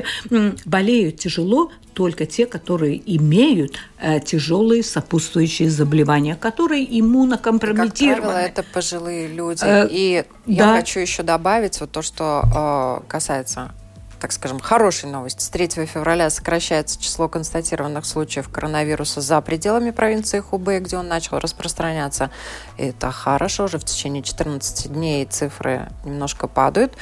болеют 0.65 1.19
тяжело 1.19 1.71
только 1.97 2.27
те, 2.27 2.45
которые 2.45 3.01
имеют 3.17 3.79
э, 3.99 4.19
тяжелые 4.19 4.83
сопутствующие 4.83 5.67
заболевания, 5.71 6.35
которые 6.35 6.85
иммунокомпрометированы. 6.99 8.21
Как 8.21 8.21
правило, 8.21 8.37
это 8.37 8.63
пожилые 8.63 9.27
люди. 9.27 9.63
Э, 9.63 9.87
И 9.89 10.23
я 10.45 10.65
да. 10.65 10.77
хочу 10.77 10.99
еще 10.99 11.23
добавить 11.23 11.79
вот 11.81 11.91
то, 11.91 12.03
что 12.03 13.01
э, 13.03 13.07
касается 13.07 13.71
так 14.19 14.31
скажем, 14.31 14.59
хорошая 14.59 15.11
новость. 15.11 15.41
С 15.41 15.49
3 15.49 15.85
февраля 15.85 16.29
сокращается 16.29 17.01
число 17.01 17.27
констатированных 17.27 18.05
случаев 18.05 18.49
коронавируса 18.49 19.21
за 19.21 19.39
пределами 19.41 19.91
провинции 19.91 20.39
Хубэй, 20.39 20.79
где 20.79 20.97
он 20.97 21.07
начал 21.07 21.39
распространяться. 21.39 22.31
Это 22.77 23.11
хорошо, 23.11 23.65
уже 23.65 23.77
в 23.77 23.85
течение 23.85 24.23
14 24.23 24.91
дней 24.91 25.25
цифры 25.25 25.89
немножко 26.03 26.47
падают. 26.47 26.93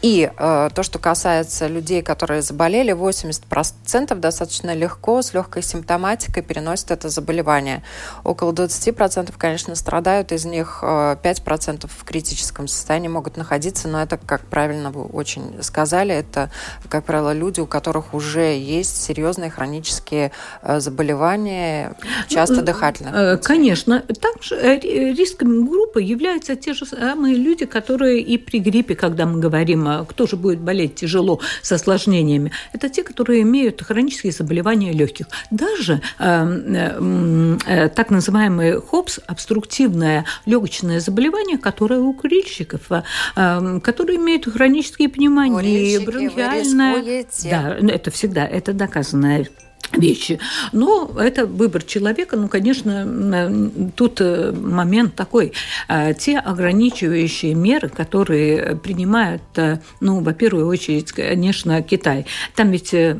И 0.00 0.30
э, 0.36 0.68
то, 0.72 0.82
что 0.82 0.98
касается 0.98 1.66
людей, 1.66 2.02
которые 2.02 2.42
заболели, 2.42 2.92
80% 2.92 4.14
достаточно 4.14 4.74
легко, 4.74 5.22
с 5.22 5.34
легкой 5.34 5.62
симптоматикой 5.62 6.42
переносят 6.44 6.92
это 6.92 7.08
заболевание. 7.08 7.82
Около 8.22 8.52
20%, 8.52 9.34
конечно, 9.36 9.74
страдают, 9.74 10.30
из 10.30 10.44
них 10.44 10.80
э, 10.82 11.16
5% 11.20 11.88
в 11.88 12.04
критическом 12.04 12.68
состоянии 12.68 13.08
могут 13.08 13.36
находиться, 13.36 13.88
но 13.88 14.00
это, 14.00 14.18
как 14.18 14.42
правильно 14.42 14.90
вы 14.90 15.02
очень 15.02 15.60
сказали, 15.62 16.14
это, 16.14 16.50
как 16.88 17.04
правило, 17.04 17.32
люди, 17.32 17.58
у 17.60 17.66
которых 17.66 18.14
уже 18.14 18.56
есть 18.56 19.02
серьезные 19.02 19.50
хронические 19.50 20.30
э, 20.62 20.78
заболевания, 20.78 21.96
часто 22.28 22.56
ну, 22.56 22.62
дыхательных. 22.62 23.14
Э, 23.14 23.36
конечно. 23.38 24.00
Также 24.00 24.54
э, 24.54 24.78
риском 25.12 25.66
группы 25.66 26.00
являются 26.02 26.54
те 26.54 26.72
же 26.72 26.86
самые 26.86 27.34
люди, 27.34 27.66
которые 27.66 28.20
и 28.20 28.38
при 28.38 28.60
гриппе, 28.60 28.94
когда 28.94 29.26
мы 29.26 29.40
говорим 29.40 29.87
кто 30.08 30.26
же 30.26 30.36
будет 30.36 30.60
болеть 30.60 30.94
тяжело 30.96 31.40
с 31.62 31.72
осложнениями, 31.72 32.52
это 32.72 32.88
те, 32.88 33.02
которые 33.02 33.42
имеют 33.42 33.82
хронические 33.82 34.32
заболевания 34.32 34.92
легких. 34.92 35.26
Даже 35.50 36.00
э, 36.18 37.58
э, 37.66 37.88
так 37.88 38.10
называемый 38.10 38.80
ХОПС, 38.80 39.20
обструктивное 39.26 40.24
легочное 40.46 41.00
заболевание, 41.00 41.58
которое 41.58 42.00
у 42.00 42.12
курильщиков, 42.12 42.90
э, 42.90 43.80
которые 43.82 44.16
имеют 44.16 44.46
хронические 44.50 45.08
пневмонии, 45.08 45.98
бронхиальное. 45.98 47.26
Да, 47.44 47.76
это 47.94 48.10
всегда, 48.10 48.46
это 48.46 48.72
доказанная 48.72 49.48
вещи. 49.92 50.38
Но 50.72 51.10
это 51.18 51.46
выбор 51.46 51.82
человека. 51.82 52.36
Ну, 52.36 52.48
конечно, 52.48 53.90
тут 53.96 54.20
э, 54.20 54.52
момент 54.52 55.14
такой. 55.14 55.52
А, 55.88 56.12
те 56.12 56.38
ограничивающие 56.38 57.54
меры, 57.54 57.88
которые 57.88 58.76
принимают, 58.76 59.42
э, 59.56 59.78
ну, 60.00 60.20
во 60.20 60.32
первую 60.32 60.66
очередь, 60.66 61.12
конечно, 61.12 61.82
Китай. 61.82 62.26
Там 62.54 62.70
ведь, 62.70 62.92
э, 62.94 63.18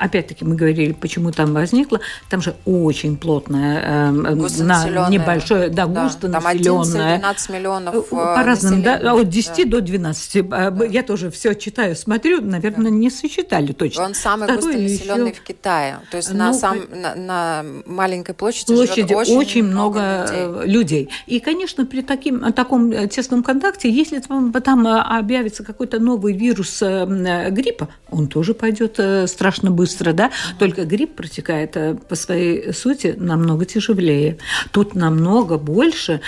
опять-таки, 0.00 0.44
мы 0.44 0.56
говорили, 0.56 0.92
почему 0.92 1.32
там 1.32 1.52
возникло, 1.52 2.00
там 2.28 2.40
же 2.40 2.54
очень 2.64 3.16
плотное, 3.16 4.10
на 4.10 5.08
небольшое, 5.10 5.68
да, 5.68 5.86
да 5.86 6.04
густонаселенное. 6.04 7.20
Там 7.20 7.32
11-12 7.32 7.52
миллионов 7.52 8.08
По 8.08 8.42
разным, 8.42 8.82
да, 8.82 8.96
от 9.12 9.28
10 9.28 9.56
да. 9.56 9.64
до 9.64 9.80
12. 9.80 10.48
Да. 10.48 10.84
Я 10.88 11.02
тоже 11.02 11.30
все 11.30 11.54
читаю, 11.54 11.96
смотрю, 11.96 12.40
наверное, 12.40 12.90
да. 12.90 12.96
не 12.96 13.10
сосчитали 13.10 13.72
точно. 13.72 14.04
Он 14.04 14.14
самый 14.14 14.48
густонаселенный 14.54 15.32
в 15.32 15.40
Китае. 15.40 15.95
То 16.10 16.16
есть 16.16 16.32
ну, 16.32 16.38
на, 16.38 16.52
сам, 16.54 16.78
на, 16.90 17.14
на 17.14 17.64
маленькой 17.86 18.34
площади, 18.34 18.74
площади 18.74 19.14
очень, 19.14 19.36
очень 19.36 19.62
много, 19.64 20.00
много 20.00 20.64
людей. 20.64 20.96
людей. 20.96 21.08
И, 21.26 21.40
конечно, 21.40 21.86
при 21.86 22.02
таким, 22.02 22.52
таком 22.52 22.90
э, 22.92 23.08
тесном 23.08 23.42
контакте, 23.42 23.90
если 23.90 24.18
там, 24.20 24.52
там 24.52 24.86
э, 24.86 25.00
объявится 25.00 25.64
какой-то 25.64 25.98
новый 25.98 26.32
вирус 26.32 26.82
э, 26.82 27.50
гриппа, 27.50 27.88
он 28.10 28.28
тоже 28.28 28.54
пойдет 28.54 28.98
страшно 29.28 29.70
быстро, 29.70 30.12
да? 30.12 30.26
Mm-hmm. 30.26 30.58
Только 30.58 30.84
грипп 30.84 31.16
протекает 31.16 31.76
по 32.08 32.14
своей 32.14 32.72
сути 32.72 33.14
намного 33.16 33.64
тяжелее. 33.64 34.38
Тут 34.70 34.94
намного 34.94 35.58
больше, 35.58 36.20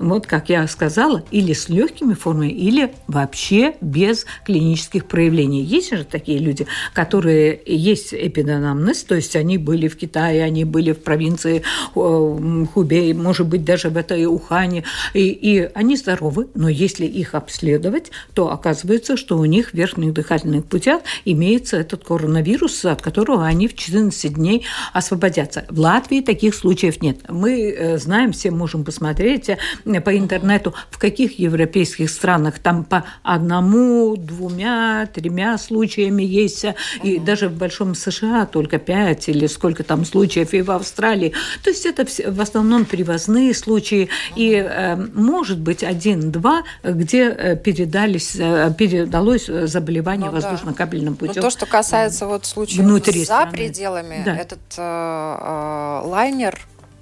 вот 0.00 0.26
как 0.26 0.48
я 0.48 0.66
сказала, 0.68 1.22
или 1.30 1.52
с 1.52 1.68
легкими 1.68 2.14
формами, 2.14 2.50
или 2.50 2.92
вообще 3.06 3.74
без 3.80 4.26
клинических 4.44 5.06
проявлений. 5.06 5.62
Есть 5.62 5.90
же 5.90 6.04
такие 6.04 6.38
люди, 6.38 6.66
которые 6.94 7.60
есть 7.66 8.14
эпиденамнез, 8.14 9.04
то 9.06 9.14
есть 9.14 9.36
они 9.36 9.58
были 9.58 9.88
в 9.88 9.96
Китае, 9.96 10.42
они 10.42 10.64
были 10.64 10.92
в 10.92 10.98
провинции 10.98 11.62
э, 11.94 12.66
Хубей, 12.74 13.12
может 13.14 13.46
быть, 13.46 13.64
даже 13.64 13.90
в 13.90 13.96
этой 13.96 14.26
Ухане, 14.26 14.84
и, 15.14 15.28
и 15.28 15.70
они 15.74 15.96
здоровы, 15.96 16.48
но 16.54 16.68
если 16.68 17.06
их 17.06 17.34
обследовать, 17.34 18.10
то 18.34 18.50
оказывается, 18.50 19.16
что 19.16 19.38
у 19.38 19.44
них 19.44 19.70
в 19.70 19.74
верхних 19.74 20.12
дыхательных 20.12 20.64
путях 20.64 21.02
имеется 21.24 21.76
этот 21.76 22.04
коронавирус, 22.04 22.84
от 22.84 23.02
которого 23.02 23.46
они 23.46 23.68
в 23.68 23.76
14 23.76 24.34
дней 24.34 24.64
освободятся. 24.92 25.64
В 25.68 25.78
Латвии 25.78 26.20
таких 26.20 26.54
случаев 26.54 27.02
нет. 27.02 27.18
Мы 27.28 27.70
э, 27.70 27.98
знаем, 27.98 28.32
все 28.32 28.50
можем 28.50 28.84
посмотреть 28.84 29.48
э, 29.48 30.00
по 30.00 30.16
интернету, 30.16 30.74
в 30.90 30.98
каких 30.98 31.38
европейских 31.38 32.10
странах 32.10 32.58
там 32.58 32.84
по 32.84 33.04
одному, 33.22 34.16
двумя, 34.16 35.08
тремя 35.12 35.58
случаями 35.58 36.22
есть, 36.22 36.66
и 37.02 37.18
даже 37.18 37.48
в 37.48 37.56
Большом 37.56 37.94
США 37.94 38.46
только 38.46 38.78
пять 38.78 38.95
или 39.28 39.46
сколько 39.46 39.84
там 39.84 40.04
случаев, 40.04 40.54
и 40.54 40.62
в 40.62 40.70
Австралии. 40.70 41.32
То 41.62 41.70
есть 41.70 41.86
это 41.86 42.06
в 42.30 42.40
основном 42.40 42.84
привозные 42.84 43.54
случаи, 43.54 44.08
и 44.34 44.54
э, 44.54 44.96
может 45.14 45.58
быть 45.58 45.82
один-два, 45.82 46.62
где 46.82 47.56
передались, 47.62 48.32
передалось 48.32 49.46
заболевание 49.46 50.30
ну, 50.30 50.36
воздушно-капельным 50.36 51.16
путем. 51.16 51.36
Но 51.36 51.42
то, 51.42 51.50
что 51.50 51.66
касается 51.66 52.26
вот 52.26 52.46
случаев 52.46 52.84
Внутри 52.84 53.20
за 53.20 53.24
страны. 53.24 53.52
пределами, 53.52 54.22
да. 54.24 54.36
этот 54.36 54.60
э, 54.76 54.80
э, 54.80 56.00
лайнер, 56.06 56.58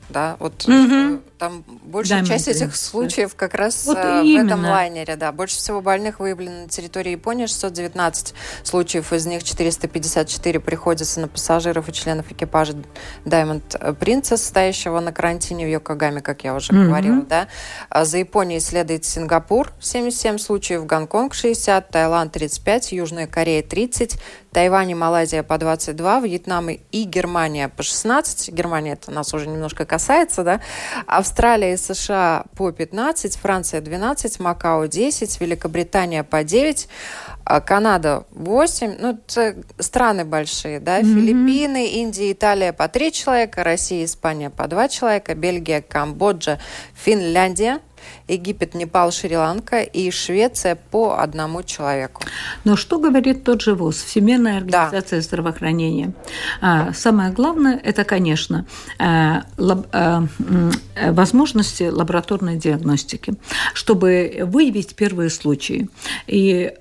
да, 0.09 0.37
вот 0.39 0.67
угу. 0.69 1.21
Там 1.45 1.63
большая 1.85 2.23
Diamond 2.23 2.27
часть 2.27 2.49
этих 2.49 2.75
случаев 2.75 3.35
как 3.35 3.53
раз 3.53 3.85
вот 3.85 3.99
э, 3.99 4.23
в 4.23 4.47
этом 4.47 4.65
лайнере, 4.65 5.17
да. 5.17 5.31
Больше 5.31 5.57
всего 5.57 5.83
больных 5.83 6.21
выявлено 6.21 6.63
на 6.63 6.69
территории 6.69 7.11
Японии, 7.11 7.45
619 7.45 8.35
случаев, 8.63 9.13
из 9.13 9.27
них 9.27 9.45
454 9.45 10.61
приходится 10.61 11.21
на 11.21 11.29
пассажиров 11.29 11.87
и 11.91 11.93
членов 11.93 12.33
экипажа 12.33 12.77
Diamond 13.27 13.99
Princess, 13.99 14.39
стоящего 14.39 15.01
на 15.01 15.13
карантине 15.13 15.67
в 15.67 15.69
Йокогаме, 15.69 16.23
как 16.23 16.45
я 16.45 16.55
уже 16.55 16.73
mm-hmm. 16.73 16.87
говорила, 16.87 17.23
да. 17.23 17.49
А 17.91 18.07
за 18.07 18.19
Японией 18.19 18.61
следует 18.61 19.05
Сингапур, 19.05 19.71
77 19.81 20.39
случаев, 20.39 20.87
Гонконг 20.87 21.35
60, 21.35 21.91
Таиланд 21.91 22.33
35, 22.33 22.93
Южная 22.93 23.27
Корея 23.27 23.63
30, 23.63 24.19
Тайвань 24.55 24.91
и 24.91 24.95
Малайзия 24.95 25.43
по 25.43 25.59
22, 25.59 26.21
Вьетнам 26.21 26.71
и 26.71 27.03
Германия 27.03 27.69
по 27.69 27.83
16. 27.83 28.51
Германия 28.51 28.93
это 28.93 29.11
нас 29.11 29.35
уже 29.35 29.49
немножко 29.49 29.85
касается, 29.85 30.45
да. 30.45 30.61
Австралия 31.07 31.34
Австралия 31.35 31.75
и 31.75 31.77
США 31.77 32.45
по 32.55 32.71
15, 32.71 33.39
Франция 33.39 33.81
12, 33.81 34.39
Макао 34.39 34.87
10, 34.87 35.41
Великобритания 35.41 36.23
по 36.23 36.45
9, 36.45 36.89
а 37.45 37.61
Канада 37.61 38.25
8, 38.31 38.97
ну, 39.01 39.19
это 39.27 39.57
страны 39.81 40.25
большие, 40.25 40.79
да, 40.79 41.01
mm-hmm. 41.01 41.15
Филиппины, 41.15 41.87
Индия, 41.89 42.31
Италия 42.31 42.73
по 42.73 42.87
3 42.87 43.11
человека, 43.11 43.65
Россия, 43.65 44.05
Испания 44.05 44.49
по 44.49 44.69
2 44.69 44.89
человека, 44.89 45.35
Бельгия, 45.35 45.83
Камбоджа, 45.83 46.61
Финляндия– 46.95 47.81
Египет, 48.27 48.75
Непал, 48.75 49.13
Шри-Ланка 49.13 49.83
и 49.83 50.11
Швеция 50.11 50.77
по 50.77 51.19
одному 51.19 51.63
человеку. 51.63 52.23
Но 52.65 52.75
что 52.75 52.99
говорит 52.99 53.45
тот 53.45 53.61
же 53.61 53.75
ВОЗ, 53.75 54.03
Всемирная 54.03 54.59
организация 54.59 55.19
да. 55.19 55.23
здравоохранения? 55.23 56.15
А, 56.63 56.93
самое 56.95 57.33
главное– 57.33 57.79
это, 57.85 58.05
конечно, 58.05 58.67
а, 58.99 59.45
а, 59.93 60.25
возможности 61.11 61.85
лабораторной 61.85 62.57
диагностики, 62.57 63.35
чтобы 63.75 64.41
выявить 64.45 64.95
первые 64.95 65.29
случаи. 65.29 65.89
И, 66.27 66.73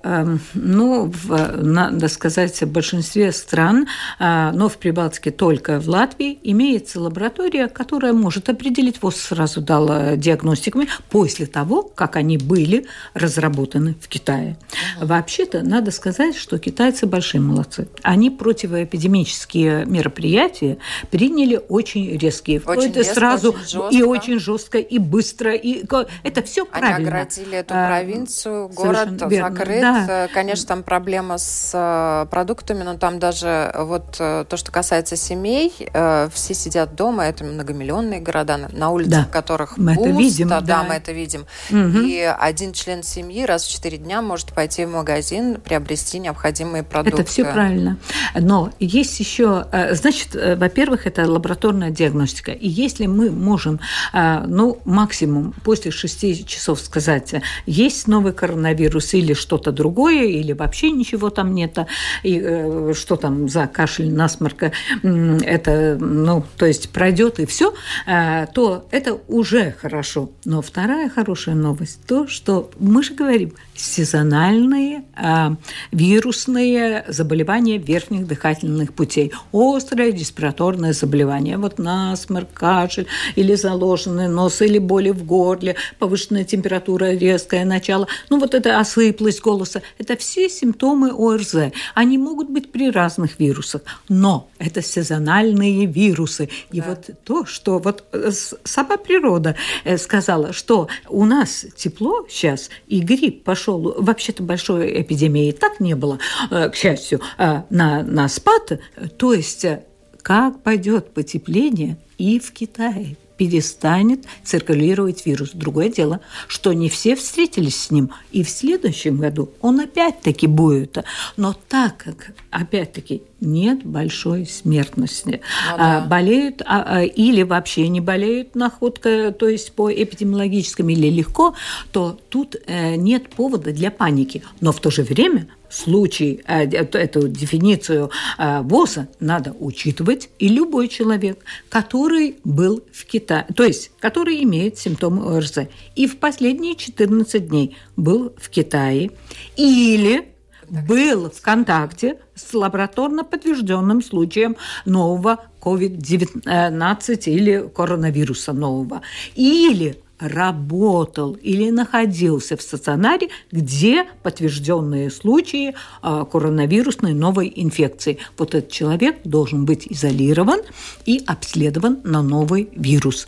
ну, 0.54 1.12
в, 1.12 1.62
надо 1.62 2.08
сказать, 2.08 2.60
в 2.62 2.70
большинстве 2.70 3.32
стран, 3.32 3.86
но 4.18 4.68
в 4.68 4.76
Прибалтике 4.78 5.30
только 5.30 5.80
в 5.80 5.88
Латвии, 5.88 6.38
имеется 6.42 7.00
лаборатория, 7.00 7.68
которая 7.68 8.12
может 8.12 8.48
определить, 8.48 9.02
ВОЗ 9.02 9.16
сразу 9.16 9.60
дала 9.60 10.16
диагностиками, 10.16 10.88
после 11.34 11.46
того, 11.46 11.82
как 11.82 12.14
они 12.14 12.38
были 12.38 12.86
разработаны 13.12 13.96
в 14.00 14.06
Китае. 14.06 14.56
Вообще-то, 15.00 15.62
надо 15.62 15.90
сказать, 15.90 16.36
что 16.36 16.60
китайцы 16.60 17.06
большие 17.06 17.40
молодцы. 17.40 17.88
Они 18.02 18.30
противоэпидемические 18.30 19.84
мероприятия 19.84 20.78
приняли 21.10 21.60
очень 21.68 22.16
резкие. 22.16 22.62
Очень 22.64 22.90
это 22.90 23.00
резко, 23.00 23.14
сразу 23.14 23.48
очень 23.50 23.66
жестко. 23.66 23.88
и 23.90 24.02
очень 24.02 24.38
жестко, 24.38 24.78
и 24.78 24.98
быстро. 24.98 25.54
И 25.54 25.84
это 26.22 26.42
все 26.42 26.64
правильно. 26.64 26.96
Они 26.96 27.06
оградили 27.06 27.58
эту 27.58 27.74
а, 27.74 27.88
провинцию, 27.88 28.68
город 28.68 29.08
закрыт. 29.18 29.80
Да. 29.80 30.28
Конечно, 30.32 30.68
там 30.68 30.82
проблема 30.84 31.38
с 31.38 31.72
э, 31.74 32.26
продуктами, 32.30 32.84
но 32.84 32.96
там 32.96 33.18
даже 33.18 33.74
вот 33.76 34.16
э, 34.20 34.44
то, 34.48 34.56
что 34.56 34.70
касается 34.70 35.16
семей, 35.16 35.72
э, 35.92 36.28
все 36.32 36.54
сидят 36.54 36.94
дома, 36.94 37.24
это 37.24 37.42
многомиллионные 37.42 38.20
города, 38.20 38.56
на 38.56 38.90
улицах 38.90 39.26
да. 39.26 39.32
которых 39.32 39.76
мы 39.78 39.94
пусто, 39.96 40.10
это 40.10 40.18
видим, 40.18 40.48
да, 40.48 40.60
да, 40.60 40.84
мы 40.84 40.94
это 40.94 41.10
видим. 41.10 41.23
Угу. 41.70 41.98
И 41.98 42.20
один 42.20 42.72
член 42.72 43.02
семьи 43.02 43.44
раз 43.44 43.64
в 43.64 43.70
четыре 43.70 43.98
дня 43.98 44.22
может 44.22 44.52
пойти 44.52 44.84
в 44.84 44.90
магазин, 44.90 45.60
приобрести 45.60 46.18
необходимые 46.18 46.82
продукты. 46.82 47.22
Это 47.22 47.30
все 47.30 47.44
правильно. 47.44 47.98
Но 48.38 48.72
есть 48.80 49.18
еще, 49.20 49.66
э, 49.72 49.94
значит, 49.94 50.34
э, 50.34 50.56
во-первых, 50.56 51.06
это 51.06 51.30
лабораторная 51.30 51.90
диагностика. 51.90 52.52
И 52.52 52.68
если 52.68 53.06
мы 53.06 53.30
можем, 53.30 53.80
э, 54.12 54.44
ну, 54.46 54.78
максимум 54.84 55.54
после 55.64 55.90
шести 55.90 56.44
часов 56.46 56.80
сказать, 56.80 57.34
есть 57.66 58.06
новый 58.06 58.32
коронавирус 58.32 59.14
или 59.14 59.34
что-то 59.34 59.72
другое, 59.72 60.24
или 60.24 60.52
вообще 60.52 60.90
ничего 60.90 61.30
там 61.30 61.54
нет, 61.54 61.78
и 62.22 62.92
что 62.94 63.16
там 63.16 63.48
за 63.48 63.66
кашель, 63.66 64.12
насморк, 64.12 64.72
это, 65.02 65.96
ну, 66.00 66.44
то 66.56 66.66
есть 66.66 66.90
пройдет 66.90 67.40
и 67.40 67.46
все, 67.46 67.74
то 68.06 68.86
это 68.90 69.18
уже 69.28 69.72
хорошо. 69.72 70.30
Но 70.44 70.62
вторая 70.62 71.08
хорошая 71.14 71.54
новость 71.54 72.00
то, 72.06 72.26
что 72.26 72.70
мы 72.78 73.02
же 73.02 73.14
говорим 73.14 73.52
сезональные 73.76 75.04
а, 75.16 75.56
вирусные 75.92 77.04
заболевания 77.08 77.78
верхних 77.78 78.26
дыхательных 78.26 78.92
путей, 78.92 79.32
острое 79.52 80.12
респираторное 80.12 80.92
заболевание, 80.92 81.56
вот 81.56 81.78
насморк, 81.78 82.52
кашель 82.52 83.06
или 83.34 83.54
заложенный 83.54 84.28
нос, 84.28 84.62
или 84.62 84.78
боли 84.78 85.10
в 85.10 85.24
горле, 85.24 85.76
повышенная 85.98 86.44
температура, 86.44 87.12
резкое 87.12 87.64
начало, 87.64 88.06
ну 88.30 88.38
вот 88.38 88.54
это 88.54 88.78
осыплость 88.78 89.40
голоса, 89.40 89.82
это 89.98 90.16
все 90.16 90.48
симптомы 90.48 91.12
ОРЗ. 91.12 91.72
Они 91.94 92.18
могут 92.18 92.50
быть 92.50 92.72
при 92.72 92.90
разных 92.90 93.38
вирусах, 93.38 93.82
но 94.08 94.48
это 94.58 94.82
сезональные 94.82 95.86
вирусы. 95.86 96.48
И 96.70 96.80
да. 96.80 96.88
вот 96.88 97.10
то, 97.24 97.44
что 97.44 97.78
вот 97.78 98.04
э, 98.12 98.30
сама 98.64 98.96
природа 98.96 99.56
э, 99.84 99.98
сказала, 99.98 100.52
что 100.52 100.88
у 101.08 101.24
нас 101.24 101.66
тепло 101.76 102.26
сейчас, 102.28 102.70
и 102.86 103.00
грипп 103.00 103.44
пошел, 103.44 103.94
вообще-то 103.98 104.42
большой 104.42 105.02
эпидемии 105.02 105.48
и 105.48 105.52
так 105.52 105.80
не 105.80 105.94
было, 105.94 106.18
э, 106.50 106.68
к 106.70 106.76
счастью, 106.76 107.20
э, 107.38 107.62
на, 107.70 108.02
на 108.02 108.28
спад, 108.28 108.80
то 109.16 109.32
есть 109.32 109.64
э, 109.64 109.84
как 110.22 110.62
пойдет 110.62 111.12
потепление 111.12 111.98
и 112.18 112.38
в 112.38 112.52
Китае 112.52 113.16
перестанет 113.36 114.24
циркулировать 114.44 115.26
вирус. 115.26 115.50
Другое 115.52 115.88
дело, 115.88 116.20
что 116.46 116.72
не 116.72 116.88
все 116.88 117.16
встретились 117.16 117.76
с 117.76 117.90
ним, 117.90 118.10
и 118.32 118.42
в 118.42 118.50
следующем 118.50 119.18
году 119.18 119.50
он 119.60 119.80
опять-таки 119.80 120.46
будет. 120.46 120.98
Но 121.36 121.54
так 121.68 121.96
как, 121.98 122.32
опять-таки, 122.50 123.22
нет 123.40 123.84
большой 123.84 124.46
смертности, 124.46 125.40
ну, 125.70 125.76
да. 125.78 125.98
а, 125.98 126.06
болеют 126.06 126.62
а, 126.64 126.84
а, 126.86 127.02
или 127.02 127.42
вообще 127.42 127.88
не 127.88 128.00
болеют 128.00 128.54
находка, 128.54 129.32
то 129.32 129.48
есть 129.48 129.72
по 129.72 129.92
эпидемиологическим 129.92 130.88
или 130.88 131.08
легко, 131.08 131.54
то 131.92 132.18
тут 132.28 132.56
э, 132.66 132.96
нет 132.96 133.28
повода 133.30 133.72
для 133.72 133.90
паники. 133.90 134.42
Но 134.60 134.72
в 134.72 134.80
то 134.80 134.90
же 134.90 135.02
время 135.02 135.48
случай, 135.74 136.42
э, 136.46 136.64
эту 136.64 137.28
дефиницию 137.28 138.10
э, 138.38 138.60
ВОЗа 138.62 139.08
надо 139.20 139.54
учитывать, 139.58 140.28
и 140.38 140.48
любой 140.48 140.88
человек, 140.88 141.38
который 141.68 142.36
был 142.44 142.82
в 142.92 143.04
Китае, 143.04 143.46
то 143.54 143.64
есть 143.64 143.90
который 143.98 144.42
имеет 144.44 144.78
симптомы 144.78 145.36
ОРЗ, 145.36 145.68
и 145.96 146.06
в 146.06 146.18
последние 146.18 146.76
14 146.76 147.48
дней 147.48 147.76
был 147.96 148.32
в 148.36 148.48
Китае, 148.50 149.10
или 149.56 150.28
был 150.70 151.30
в 151.30 151.40
контакте 151.42 152.18
с 152.34 152.54
лабораторно 152.54 153.24
подтвержденным 153.24 154.02
случаем 154.02 154.56
нового 154.86 155.44
COVID-19 155.60 157.24
или 157.26 157.68
коронавируса 157.74 158.52
нового, 158.52 159.02
или 159.34 159.98
работал 160.18 161.32
или 161.34 161.70
находился 161.70 162.56
в 162.56 162.62
стационаре, 162.62 163.28
где 163.50 164.04
подтвержденные 164.22 165.10
случаи 165.10 165.74
а, 166.02 166.24
коронавирусной 166.24 167.14
новой 167.14 167.52
инфекции. 167.54 168.18
Вот 168.38 168.54
этот 168.54 168.70
человек 168.70 169.18
должен 169.24 169.64
быть 169.64 169.86
изолирован 169.90 170.60
и 171.04 171.22
обследован 171.26 171.98
на 172.04 172.22
новый 172.22 172.68
вирус. 172.74 173.26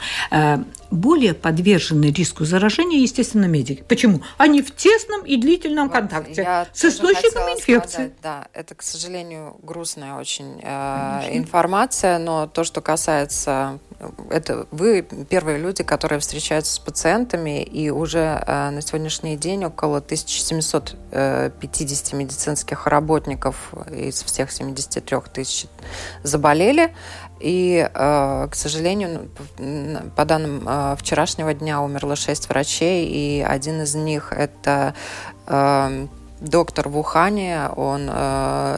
Более 0.90 1.34
подвержены 1.34 2.06
риску 2.06 2.44
заражения, 2.44 3.00
естественно, 3.00 3.46
медики. 3.46 3.84
Почему? 3.88 4.22
Они 4.38 4.62
в 4.62 4.74
тесном 4.74 5.24
и 5.24 5.36
длительном 5.36 5.88
вот 5.88 5.96
контакте 5.96 6.66
с 6.72 6.84
источником 6.84 7.42
инфекции. 7.52 7.92
Сказать, 7.92 8.12
да, 8.22 8.48
это, 8.52 8.74
к 8.74 8.82
сожалению, 8.82 9.56
грустная 9.62 10.14
очень 10.14 10.60
э, 10.62 11.36
информация, 11.36 12.18
но 12.18 12.46
то, 12.46 12.64
что 12.64 12.80
касается 12.80 13.78
это 14.30 14.66
вы 14.70 15.02
первые 15.28 15.58
люди, 15.58 15.82
которые 15.82 16.20
встречаются 16.20 16.74
с 16.74 16.78
пациентами, 16.78 17.62
и 17.62 17.90
уже 17.90 18.42
э, 18.46 18.70
на 18.70 18.80
сегодняшний 18.82 19.36
день 19.36 19.64
около 19.64 19.98
1750 19.98 21.12
э, 21.12 21.50
медицинских 22.16 22.86
работников 22.86 23.74
из 23.90 24.22
всех 24.22 24.52
73 24.52 25.18
тысяч 25.32 25.66
заболели. 26.22 26.94
И, 27.40 27.88
э, 27.92 28.48
к 28.50 28.54
сожалению, 28.54 29.28
по 30.16 30.24
данным 30.24 30.62
э, 30.66 30.96
вчерашнего 30.98 31.52
дня 31.52 31.82
умерло 31.82 32.16
шесть 32.16 32.48
врачей, 32.48 33.06
и 33.06 33.42
один 33.42 33.82
из 33.82 33.94
них 33.94 34.32
это 34.32 34.94
э, 35.46 36.06
доктор 36.40 36.88
в 36.88 36.98
Ухане, 36.98 37.68
он 37.76 38.10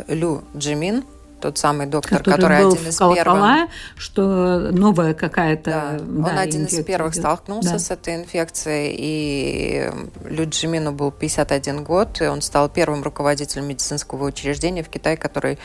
Лю 0.09 0.42
Джимин, 0.57 1.05
тот 1.40 1.57
самый 1.57 1.87
доктор, 1.87 2.18
который, 2.18 2.35
который 2.35 2.62
был 2.64 2.73
один 2.73 2.88
из 2.88 2.99
первых. 2.99 3.68
что 3.97 4.59
новая 4.73 5.14
какая-то. 5.14 5.71
Да, 5.71 5.99
да, 6.01 6.31
он 6.31 6.38
один 6.38 6.64
из 6.64 6.85
первых 6.85 7.12
идет. 7.12 7.23
столкнулся 7.23 7.73
да. 7.73 7.79
с 7.79 7.90
этой 7.90 8.16
инфекцией, 8.16 8.94
и 8.99 9.90
Люджимину 10.25 10.92
был 10.92 11.12
51 11.12 11.85
год, 11.85 12.21
и 12.21 12.27
он 12.27 12.42
стал 12.42 12.68
первым 12.68 13.03
руководителем 13.03 13.66
медицинского 13.66 14.27
учреждения 14.27 14.83
в 14.83 14.88
Китае, 14.88 15.16
который 15.16 15.59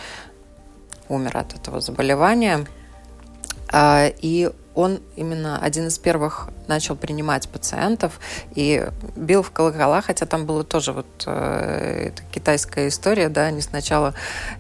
умер 1.10 1.38
от 1.38 1.56
этого 1.56 1.82
заболевания. 1.82 2.66
А, 3.76 4.14
и 4.22 4.52
он 4.76 5.02
именно 5.16 5.60
один 5.60 5.88
из 5.88 5.98
первых 6.00 6.50
начал 6.68 6.96
принимать 6.96 7.48
пациентов 7.50 8.20
и 8.56 8.86
бил 9.16 9.44
в 9.44 9.52
колокола, 9.52 10.02
хотя 10.02 10.26
там 10.26 10.46
было 10.46 10.64
тоже 10.64 10.94
вот 10.94 11.06
э, 11.28 12.12
китайская 12.32 12.88
история, 12.88 13.30
да, 13.30 13.44
они 13.44 13.62
сначала 13.62 14.14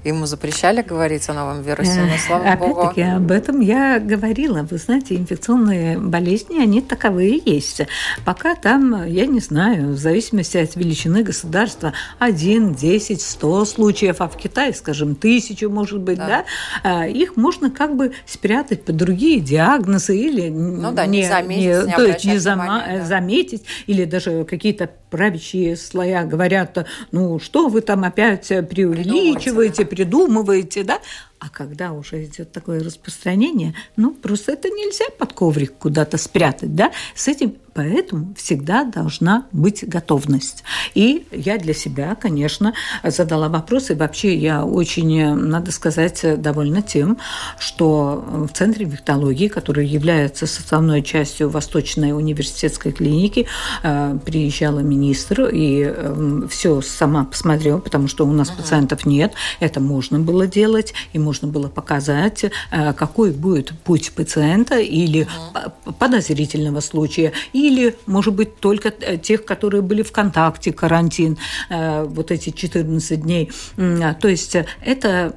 ему 0.03 0.25
запрещали 0.25 0.81
говорить 0.81 1.27
о 1.29 1.33
новом 1.33 1.61
вирусе, 1.61 2.01
но 2.01 2.17
слава 2.17 2.43
Опять 2.43 2.59
богу. 2.59 2.81
Опять-таки 2.81 3.01
об 3.01 3.31
этом 3.31 3.59
я 3.61 3.99
говорила. 3.99 4.63
Вы 4.63 4.77
знаете, 4.77 5.15
инфекционные 5.15 5.97
болезни, 5.97 6.59
они 6.59 6.81
таковые 6.81 7.41
есть. 7.43 7.81
Пока 8.25 8.55
там, 8.55 9.05
я 9.05 9.25
не 9.25 9.39
знаю, 9.39 9.93
в 9.93 9.97
зависимости 9.97 10.57
от 10.57 10.75
величины 10.75 11.23
государства, 11.23 11.93
один, 12.19 12.75
десять, 12.75 13.21
сто 13.21 13.65
случаев, 13.65 14.17
а 14.19 14.27
в 14.27 14.37
Китае, 14.37 14.73
скажем, 14.73 15.15
тысячу, 15.15 15.69
может 15.69 15.99
быть, 15.99 16.17
да, 16.17 16.45
да 16.83 17.05
их 17.05 17.37
можно 17.37 17.71
как 17.71 17.95
бы 17.95 18.13
спрятать 18.25 18.83
под 18.83 18.97
другие 18.97 19.39
диагнозы 19.39 20.02
или 20.11 20.49
ну, 20.49 20.91
да, 20.91 21.05
не, 21.05 21.19
не 21.19 21.27
заметить, 21.27 21.63
не, 21.63 21.87
не 21.87 21.95
то 21.95 22.05
есть 22.05 22.25
не 22.25 22.37
зама- 22.37 23.05
заметить, 23.05 23.63
или 23.87 24.03
даже 24.03 24.43
какие-то 24.43 24.89
правящие 25.13 25.77
слоя 25.77 26.25
говорят, 26.25 26.87
ну 27.11 27.37
что 27.37 27.67
вы 27.67 27.81
там 27.81 28.03
опять 28.03 28.47
преувеличиваете, 28.47 29.85
придумываете, 29.85 30.83
да? 30.83 30.97
А 31.37 31.49
когда 31.49 31.91
уже 31.91 32.23
идет 32.23 32.51
такое 32.51 32.83
распространение, 32.83 33.75
ну 33.95 34.09
просто 34.11 34.53
это 34.53 34.69
нельзя 34.69 35.05
под 35.19 35.33
коврик 35.33 35.73
куда-то 35.77 36.17
спрятать, 36.17 36.73
да? 36.73 36.91
С 37.13 37.27
этим 37.27 37.57
Поэтому 37.73 38.33
всегда 38.35 38.83
должна 38.83 39.47
быть 39.51 39.87
готовность. 39.87 40.63
И 40.93 41.25
я 41.31 41.57
для 41.57 41.73
себя, 41.73 42.15
конечно, 42.15 42.73
задала 43.03 43.49
вопрос, 43.49 43.89
и 43.89 43.95
вообще 43.95 44.35
я 44.35 44.63
очень, 44.63 45.33
надо 45.33 45.71
сказать, 45.71 46.39
довольна 46.39 46.81
тем, 46.81 47.17
что 47.57 48.23
в 48.51 48.55
Центре 48.55 48.85
вектологии, 48.85 49.47
который 49.47 49.87
является 49.87 50.45
составной 50.45 51.01
частью 51.01 51.49
Восточной 51.49 52.11
университетской 52.11 52.91
клиники, 52.91 53.47
э, 53.81 54.17
приезжала 54.23 54.79
министр 54.79 55.02
и 55.11 55.83
эм, 55.83 56.47
все 56.47 56.81
сама 56.81 57.25
посмотрела, 57.25 57.79
потому 57.79 58.07
что 58.07 58.25
у 58.25 58.31
нас 58.31 58.49
uh-huh. 58.49 58.57
пациентов 58.57 59.05
нет. 59.05 59.33
Это 59.59 59.79
можно 59.79 60.19
было 60.19 60.47
делать, 60.47 60.93
и 61.13 61.19
можно 61.19 61.47
было 61.47 61.67
показать, 61.67 62.45
э, 62.71 62.93
какой 62.93 63.31
будет 63.31 63.73
путь 63.83 64.11
пациента 64.11 64.79
или 64.79 65.27
uh-huh. 65.53 65.93
подозрительного 65.99 66.79
случая, 66.79 67.33
или, 67.53 67.95
может 68.05 68.33
быть, 68.33 68.57
только 68.59 68.93
э, 68.99 69.17
тех, 69.17 69.45
которые 69.45 69.81
были 69.81 70.03
в 70.03 70.11
контакте, 70.11 70.71
карантин, 70.71 71.37
э, 71.69 72.03
вот 72.03 72.31
эти 72.31 72.49
14 72.49 73.21
дней. 73.21 73.51
А, 73.77 74.13
то 74.13 74.27
есть 74.27 74.55
это 74.85 75.33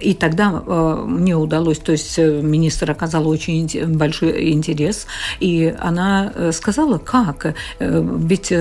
и 0.00 0.14
тогда 0.14 0.62
э, 0.66 1.04
мне 1.06 1.36
удалось, 1.36 1.78
то 1.78 1.92
есть 1.92 2.18
министр 2.18 2.90
оказал 2.90 3.28
очень 3.28 3.68
большой 3.96 4.52
интерес, 4.52 5.06
и 5.40 5.74
она 5.78 6.32
сказала, 6.52 6.98
как, 6.98 7.54
ведь 7.80 8.52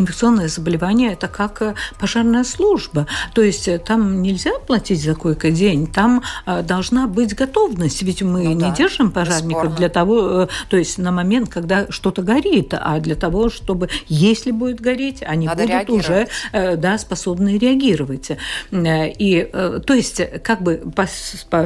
инфекционное 0.00 0.48
заболевание– 0.48 1.12
это 1.12 1.28
как 1.28 1.74
пожарная 1.98 2.44
служба, 2.44 3.06
то 3.34 3.42
есть 3.42 3.68
там 3.84 4.22
нельзя 4.22 4.52
платить 4.66 5.02
за 5.02 5.14
койко-день, 5.14 5.86
там 5.86 6.22
должна 6.64 7.06
быть 7.06 7.34
готовность, 7.34 8.02
ведь 8.02 8.22
мы 8.22 8.44
ну, 8.44 8.52
не 8.52 8.60
да, 8.60 8.74
держим 8.74 9.10
пожарников 9.10 9.48
бесспорно. 9.48 9.76
для 9.76 9.88
того, 9.88 10.48
то 10.68 10.76
есть 10.76 10.98
на 10.98 11.12
момент, 11.12 11.48
когда 11.48 11.86
что-то 11.90 12.22
горит, 12.22 12.74
а 12.74 13.00
для 13.00 13.14
того, 13.14 13.50
чтобы, 13.50 13.88
если 14.08 14.50
будет 14.50 14.80
гореть, 14.80 15.22
они 15.22 15.46
Надо 15.46 15.66
будут 15.66 15.90
уже 15.90 16.28
э, 16.52 16.76
да, 16.76 16.98
способны 16.98 17.58
реагировать. 17.58 18.30
Э, 18.70 19.08
и, 19.10 19.48
э, 19.52 19.80
то 19.84 19.94
есть, 19.94 20.20
как 20.42 20.62
бы 20.62 20.82
по, 20.94 21.06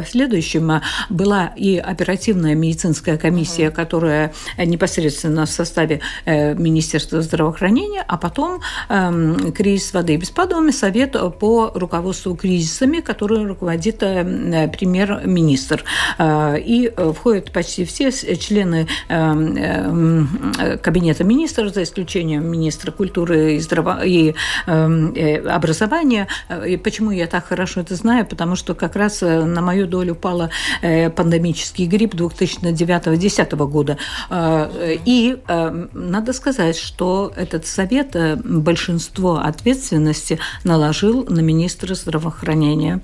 следующему 0.03 0.81
была 1.11 1.53
и 1.57 1.77
оперативная 1.77 2.55
медицинская 2.55 3.19
комиссия, 3.19 3.69
угу. 3.69 3.77
которая 3.77 4.33
непосредственно 4.59 5.47
в 5.47 5.51
составе 5.51 6.01
Министерства 6.27 7.23
здравоохранения, 7.23 8.05
а 8.07 8.17
потом 8.25 8.61
эм, 8.89 9.53
кризис 9.53 9.93
воды 9.93 10.15
и 10.15 10.17
беспадовыми 10.17 10.71
совет 10.71 11.15
по 11.39 11.71
руководству 11.75 12.35
кризисами, 12.35 13.01
который 13.01 13.47
руководит 13.47 13.99
премьер-министр. 13.99 15.85
И 16.21 16.91
входят 17.15 17.53
почти 17.53 17.85
все 17.85 18.11
члены 18.11 18.87
эм, 19.09 19.57
эм, 19.57 20.53
Кабинета 20.83 21.23
министров, 21.25 21.75
за 21.75 21.83
исключением 21.83 22.47
министра 22.47 22.93
культуры 22.93 23.57
и, 23.57 23.61
здраво... 23.61 24.03
и 24.05 24.35
эм, 24.67 25.13
э, 25.15 25.47
образования. 25.47 26.29
И 26.67 26.79
почему 26.79 27.11
я 27.11 27.27
так 27.27 27.47
хорошо 27.47 27.81
это 27.81 27.95
знаю? 27.95 28.25
Потому 28.25 28.57
что 28.57 28.75
как 28.75 28.97
раз 28.97 29.23
э, 29.23 29.45
на 29.45 29.61
мою 29.61 29.87
долю 29.87 30.15
упала 30.15 30.49
э, 30.81 31.11
пандемический 31.11 31.87
грипп 31.87 32.15
2009-2010 32.15 33.57
года. 33.67 33.99
Э, 34.31 34.97
и 35.05 35.37
э, 35.47 35.87
надо 35.93 36.33
сказать, 36.33 36.77
что 36.77 37.33
этот 37.37 37.67
совет 37.67 38.04
э, 38.15 38.37
большинство 38.37 39.37
ответственности 39.37 40.39
наложил 40.65 41.25
на 41.29 41.41
министра 41.41 41.95
здравоохранения. 41.95 43.01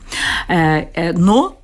Но 0.48 1.56
Э, 1.56 1.59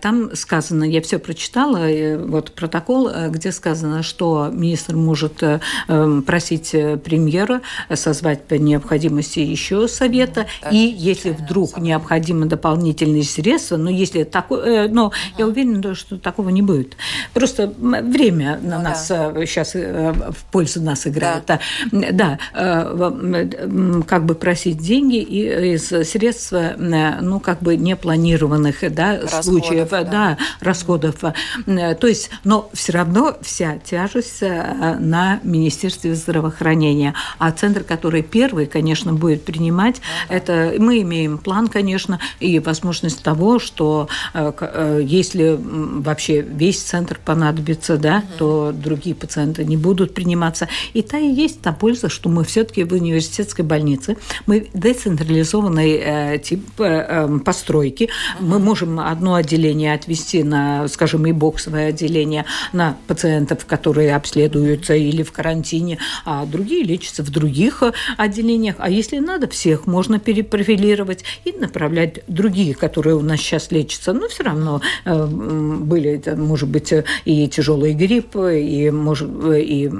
там 0.00 0.34
сказано, 0.34 0.84
я 0.84 1.00
все 1.02 1.18
прочитала, 1.18 1.86
вот 2.18 2.52
протокол, 2.52 3.08
э, 3.08 3.28
где 3.30 3.52
сказано, 3.52 4.02
что 4.02 4.48
министр 4.52 4.96
может 4.96 5.42
э, 5.42 5.60
эм, 5.88 6.22
просить 6.22 6.70
премьера 7.04 7.60
созвать 7.92 8.44
по 8.44 8.54
необходимости 8.54 9.40
еще 9.40 9.88
совета, 9.88 10.46
и 10.70 10.76
если 10.76 11.30
вдруг 11.30 11.78
необходимо 11.78 12.46
дополнительные 12.46 13.24
средства, 13.24 13.76
но 13.76 13.90
если 13.90 14.24
такое, 14.24 14.88
но 14.88 15.12
я 15.38 15.46
уверена, 15.46 15.94
что 15.94 16.18
такого 16.18 16.48
не 16.50 16.62
будет. 16.62 16.96
Просто 17.34 17.72
время 17.78 18.58
на 18.62 18.78
ну, 18.78 18.84
нас 18.84 19.08
да. 19.08 19.32
сейчас 19.46 19.74
в 19.74 20.44
пользу 20.50 20.82
нас 20.82 21.06
играет. 21.06 21.44
Да, 21.46 21.60
да 22.12 22.38
как 24.06 24.24
бы 24.24 24.34
просить 24.34 24.78
деньги 24.78 25.18
из 25.18 25.86
средств, 25.86 26.52
ну, 26.78 27.40
как 27.40 27.62
бы 27.62 27.76
непланированных, 27.76 28.76
да, 28.92 29.20
случаев, 29.50 29.90
да. 29.90 30.04
да, 30.04 30.38
расходов. 30.60 31.16
Э, 31.66 31.94
то 31.94 32.06
есть, 32.06 32.30
но 32.44 32.70
все 32.72 32.92
равно 32.92 33.36
вся 33.42 33.78
тяжесть 33.78 34.42
э, 34.42 34.96
на 34.98 35.40
Министерстве 35.42 36.14
здравоохранения. 36.14 37.14
А 37.38 37.50
центр, 37.52 37.82
который 37.84 38.22
первый, 38.22 38.66
конечно, 38.66 39.12
будет 39.12 39.44
принимать, 39.44 40.00
ага. 40.26 40.34
это 40.36 40.74
мы 40.78 41.02
имеем 41.02 41.38
план, 41.38 41.68
конечно, 41.68 42.20
и 42.38 42.58
возможность 42.58 43.22
того, 43.22 43.58
что 43.58 44.08
э, 44.34 45.00
если 45.04 45.58
вообще 45.60 46.42
весь 46.42 46.80
центр 46.80 47.18
понадобится, 47.24 47.96
да, 47.96 48.18
угу. 48.18 48.38
то 48.38 48.72
другие 48.72 49.14
пациенты 49.14 49.64
не 49.64 49.76
будут 49.76 50.14
приниматься. 50.14 50.68
И 50.92 51.02
та 51.02 51.18
и 51.18 51.28
есть 51.28 51.60
та 51.60 51.72
польза, 51.72 52.08
что 52.08 52.28
мы 52.28 52.44
все-таки 52.44 52.84
в 52.84 52.92
университетской 52.92 53.64
больнице, 53.64 54.16
мы 54.46 54.68
децентрализованный 54.74 56.38
тип 56.38 56.64
постройки, 57.44 58.10
угу. 58.38 58.46
мы 58.46 58.58
можем 58.58 59.00
одно 59.00 59.39
отделение 59.40 59.94
отвести 59.94 60.42
на, 60.42 60.88
скажем, 60.88 61.26
и 61.26 61.32
боксовое 61.32 61.88
отделение 61.88 62.44
на 62.72 62.96
пациентов, 63.06 63.66
которые 63.66 64.14
обследуются 64.14 64.94
или 64.94 65.22
в 65.22 65.32
карантине, 65.32 65.98
а 66.24 66.46
другие 66.46 66.84
лечатся 66.84 67.22
в 67.22 67.30
других 67.30 67.82
отделениях. 68.16 68.76
А 68.78 68.88
если 68.90 69.18
надо, 69.18 69.48
всех 69.48 69.86
можно 69.86 70.18
перепрофилировать 70.18 71.24
и 71.44 71.52
направлять 71.52 72.20
другие, 72.28 72.74
которые 72.74 73.16
у 73.16 73.20
нас 73.20 73.40
сейчас 73.40 73.70
лечатся. 73.70 74.12
Но 74.12 74.28
все 74.28 74.44
равно 74.44 74.80
э, 75.04 75.26
были, 75.26 76.22
может 76.36 76.68
быть, 76.68 76.92
и 77.24 77.48
тяжелый 77.48 77.94
грипп, 77.94 78.36
и, 78.36 78.90
может, 78.90 79.28
и 79.54 79.90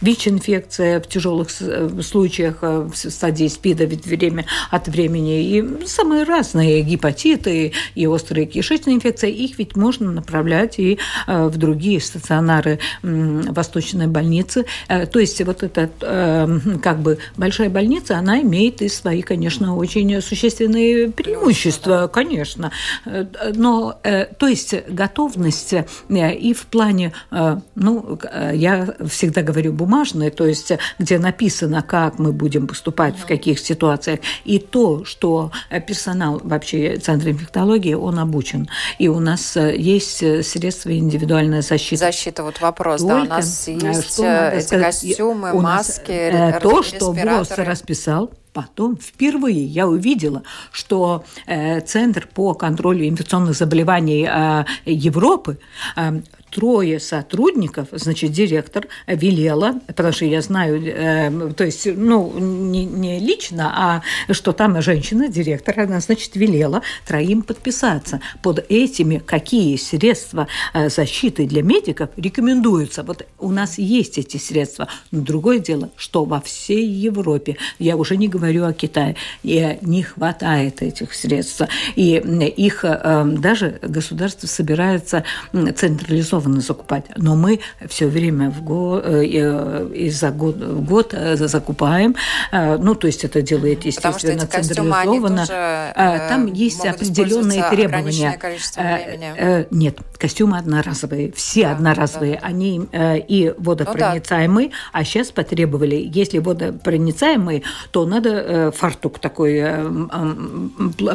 ВИЧ-инфекция 0.00 1.00
в 1.00 1.08
тяжелых 1.08 1.48
случаях 1.50 2.62
в 2.62 2.92
стадии 2.94 3.48
СПИДа 3.48 3.84
ведь 3.84 4.06
время 4.06 4.46
от 4.70 4.88
времени, 4.88 5.42
и 5.42 5.86
самые 5.86 6.24
разные 6.24 6.82
гепатиты, 6.82 7.72
и 7.94 8.06
острые 8.06 8.46
кишечные 8.66 8.96
инфекции, 8.96 9.30
их 9.30 9.58
ведь 9.58 9.76
можно 9.76 10.10
направлять 10.10 10.78
и 10.78 10.98
э, 11.26 11.46
в 11.46 11.56
другие 11.56 12.00
стационары 12.00 12.80
Восточной 13.02 14.08
больницы. 14.08 14.66
Э, 14.88 15.06
то 15.06 15.20
есть 15.20 15.40
вот 15.44 15.62
эта 15.62 15.88
э, 16.00 16.58
как 16.82 16.98
бы 16.98 17.18
большая 17.36 17.70
больница, 17.70 18.18
она 18.18 18.40
имеет 18.40 18.82
и 18.82 18.88
свои, 18.88 19.22
конечно, 19.22 19.76
очень 19.76 20.20
существенные 20.20 21.10
преимущества, 21.10 22.10
конечно. 22.12 22.72
Но, 23.54 23.98
то 24.02 24.46
есть 24.46 24.74
готовность 24.88 25.74
и 26.08 26.54
в 26.54 26.66
плане, 26.66 27.12
ну, 27.74 28.18
я 28.52 28.94
всегда 29.08 29.42
говорю 29.42 29.72
бумажные, 29.72 30.30
то 30.30 30.46
есть 30.46 30.72
где 30.98 31.18
написано, 31.18 31.82
как 31.82 32.18
мы 32.18 32.32
будем 32.32 32.66
поступать, 32.66 33.16
в 33.16 33.26
каких 33.26 33.58
ситуациях, 33.58 34.20
и 34.44 34.58
то, 34.58 35.04
что 35.04 35.52
персонал 35.86 36.40
вообще 36.42 36.96
Центра 36.96 37.30
инфектологии, 37.30 37.94
он 37.94 38.18
обучен. 38.18 38.45
И 38.98 39.08
у 39.08 39.20
нас 39.20 39.56
есть 39.56 40.18
средства 40.18 40.96
индивидуальной 40.96 41.62
защиты. 41.62 41.96
Защита, 41.96 42.42
вот 42.42 42.60
вопрос, 42.60 43.00
Только, 43.00 43.14
да, 43.14 43.22
у 43.22 43.24
нас 43.24 43.68
есть 43.68 44.14
что 44.14 44.48
эти 44.52 44.66
сказать, 44.66 45.00
костюмы, 45.00 45.52
у 45.52 45.60
маски, 45.60 46.30
нас, 46.32 46.62
То, 46.62 46.82
что 46.82 47.12
ВОЗ 47.12 47.50
расписал, 47.58 48.30
Потом 48.56 48.96
впервые 48.96 49.66
я 49.66 49.86
увидела, 49.86 50.42
что 50.72 51.26
э, 51.46 51.80
Центр 51.82 52.26
по 52.26 52.54
контролю 52.54 53.06
инфекционных 53.06 53.54
заболеваний 53.54 54.26
э, 54.26 54.64
Европы 54.86 55.58
э, 55.94 56.22
трое 56.50 56.98
сотрудников, 57.00 57.88
значит, 57.92 58.32
директор 58.32 58.86
велела, 59.06 59.80
потому 59.86 60.12
что 60.12 60.24
я 60.24 60.40
знаю, 60.40 60.82
э, 60.84 61.52
то 61.56 61.64
есть, 61.64 61.86
ну, 61.86 62.32
не, 62.38 62.84
не 62.84 63.18
лично, 63.18 63.72
а 63.74 64.02
что 64.32 64.52
там 64.52 64.80
женщина, 64.80 65.28
директор, 65.28 65.78
она, 65.80 66.00
значит, 66.00 66.34
велела 66.36 66.82
троим 67.06 67.42
подписаться 67.42 68.20
под 68.42 68.64
этими, 68.68 69.18
какие 69.18 69.76
средства 69.76 70.48
э, 70.72 70.88
защиты 70.88 71.46
для 71.46 71.62
медиков 71.62 72.10
рекомендуются. 72.16 73.02
Вот 73.02 73.26
у 73.38 73.50
нас 73.50 73.78
есть 73.78 74.18
эти 74.18 74.38
средства. 74.38 74.88
Но 75.10 75.20
другое 75.20 75.58
дело, 75.58 75.90
что 75.96 76.24
во 76.24 76.40
всей 76.40 76.86
Европе, 76.86 77.56
я 77.78 77.96
уже 77.96 78.16
не 78.16 78.28
говорю 78.28 78.64
о 78.64 78.72
Китае, 78.72 79.16
не 79.42 80.02
хватает 80.02 80.82
этих 80.82 81.12
средств. 81.14 81.62
И 81.96 82.16
их 82.56 82.84
э, 82.84 83.24
даже 83.38 83.78
государство 83.82 84.46
собирается 84.46 85.24
централизованно 85.52 86.45
централизованно 86.46 86.60
закупать. 86.60 87.04
Но 87.16 87.36
мы 87.36 87.60
все 87.88 88.06
время 88.06 88.50
в 88.50 88.62
год, 88.62 89.04
э, 89.04 89.24
э, 89.24 89.90
из-за 89.94 90.30
год 90.30 90.56
в 90.56 90.84
год 90.84 91.14
э, 91.14 91.36
закупаем. 91.36 92.14
Ну, 92.52 92.94
то 92.94 93.06
есть 93.06 93.24
это 93.24 93.42
делает, 93.42 93.84
естественно, 93.84 94.46
централизованно. 94.46 95.46
Там 96.28 96.46
есть 96.46 96.84
определенные 96.84 97.62
требования. 97.70 98.38
Нет, 99.70 99.98
костюмы 100.18 100.58
одноразовые, 100.58 101.32
все 101.32 101.62
да, 101.62 101.72
одноразовые. 101.72 102.38
Да. 102.40 102.46
Они 102.46 102.88
и 102.92 103.54
водопроницаемые, 103.58 104.68
ну, 104.68 104.72
да. 104.72 105.00
а 105.00 105.04
сейчас 105.04 105.30
потребовали, 105.30 105.96
если 105.96 106.38
водопроницаемые, 106.38 107.62
то 107.90 108.06
надо 108.06 108.72
фартук 108.76 109.18
такой 109.18 109.64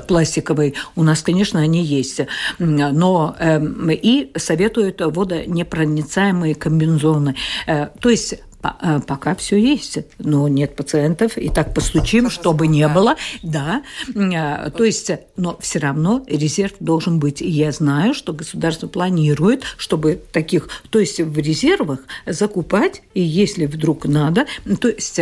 пластиковый. 0.07 0.75
У 0.95 1.03
нас, 1.03 1.21
конечно, 1.21 1.59
они 1.59 1.83
есть. 1.83 2.21
Но 2.59 3.35
эм, 3.39 3.89
и 3.91 4.31
советуют 4.35 5.01
водонепроницаемые 5.11 6.55
комбинзоны. 6.55 7.35
Э, 7.67 7.87
то 7.99 8.09
есть 8.09 8.33
э, 8.63 8.99
пока 9.05 9.35
все 9.35 9.57
есть, 9.57 9.99
но 10.19 10.47
нет 10.47 10.75
пациентов, 10.75 11.37
и 11.37 11.49
так 11.49 11.73
постучим, 11.73 12.29
чтобы 12.29 12.67
не 12.67 12.87
было, 12.87 13.15
да, 13.43 13.83
э, 14.07 14.69
то 14.71 14.83
есть, 14.83 15.11
но 15.35 15.57
все 15.59 15.79
равно 15.79 16.23
резерв 16.27 16.73
должен 16.79 17.19
быть, 17.19 17.41
и 17.41 17.49
я 17.49 17.71
знаю, 17.71 18.13
что 18.13 18.33
государство 18.33 18.87
планирует, 18.87 19.63
чтобы 19.77 20.21
таких, 20.31 20.69
то 20.89 20.99
есть 20.99 21.19
в 21.19 21.37
резервах 21.37 21.99
закупать, 22.25 23.01
и 23.13 23.21
если 23.21 23.65
вдруг 23.65 24.05
надо, 24.05 24.45
то 24.79 24.87
есть 24.87 25.19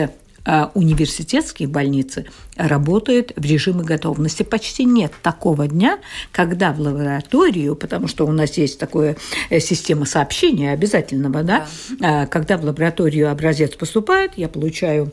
университетские 0.74 1.68
больницы 1.68 2.26
работают 2.56 3.34
в 3.36 3.44
режиме 3.44 3.84
готовности. 3.84 4.44
Почти 4.44 4.84
нет 4.86 5.14
такого 5.22 5.68
дня, 5.68 6.00
когда 6.32 6.72
в 6.74 6.80
лабораторию, 6.80 7.76
потому 7.76 8.08
что 8.08 8.26
у 8.26 8.32
нас 8.32 8.58
есть 8.58 8.80
такая 8.80 9.16
э, 9.50 9.60
система 9.60 10.06
сообщения 10.06 10.72
обязательного, 10.72 11.44
да, 11.44 11.68
да. 12.00 12.26
когда 12.28 12.58
в 12.58 12.66
лабораторию 12.66 13.32
образец 13.32 13.76
поступает, 13.76 14.34
я 14.36 14.50
получаю 14.50 15.12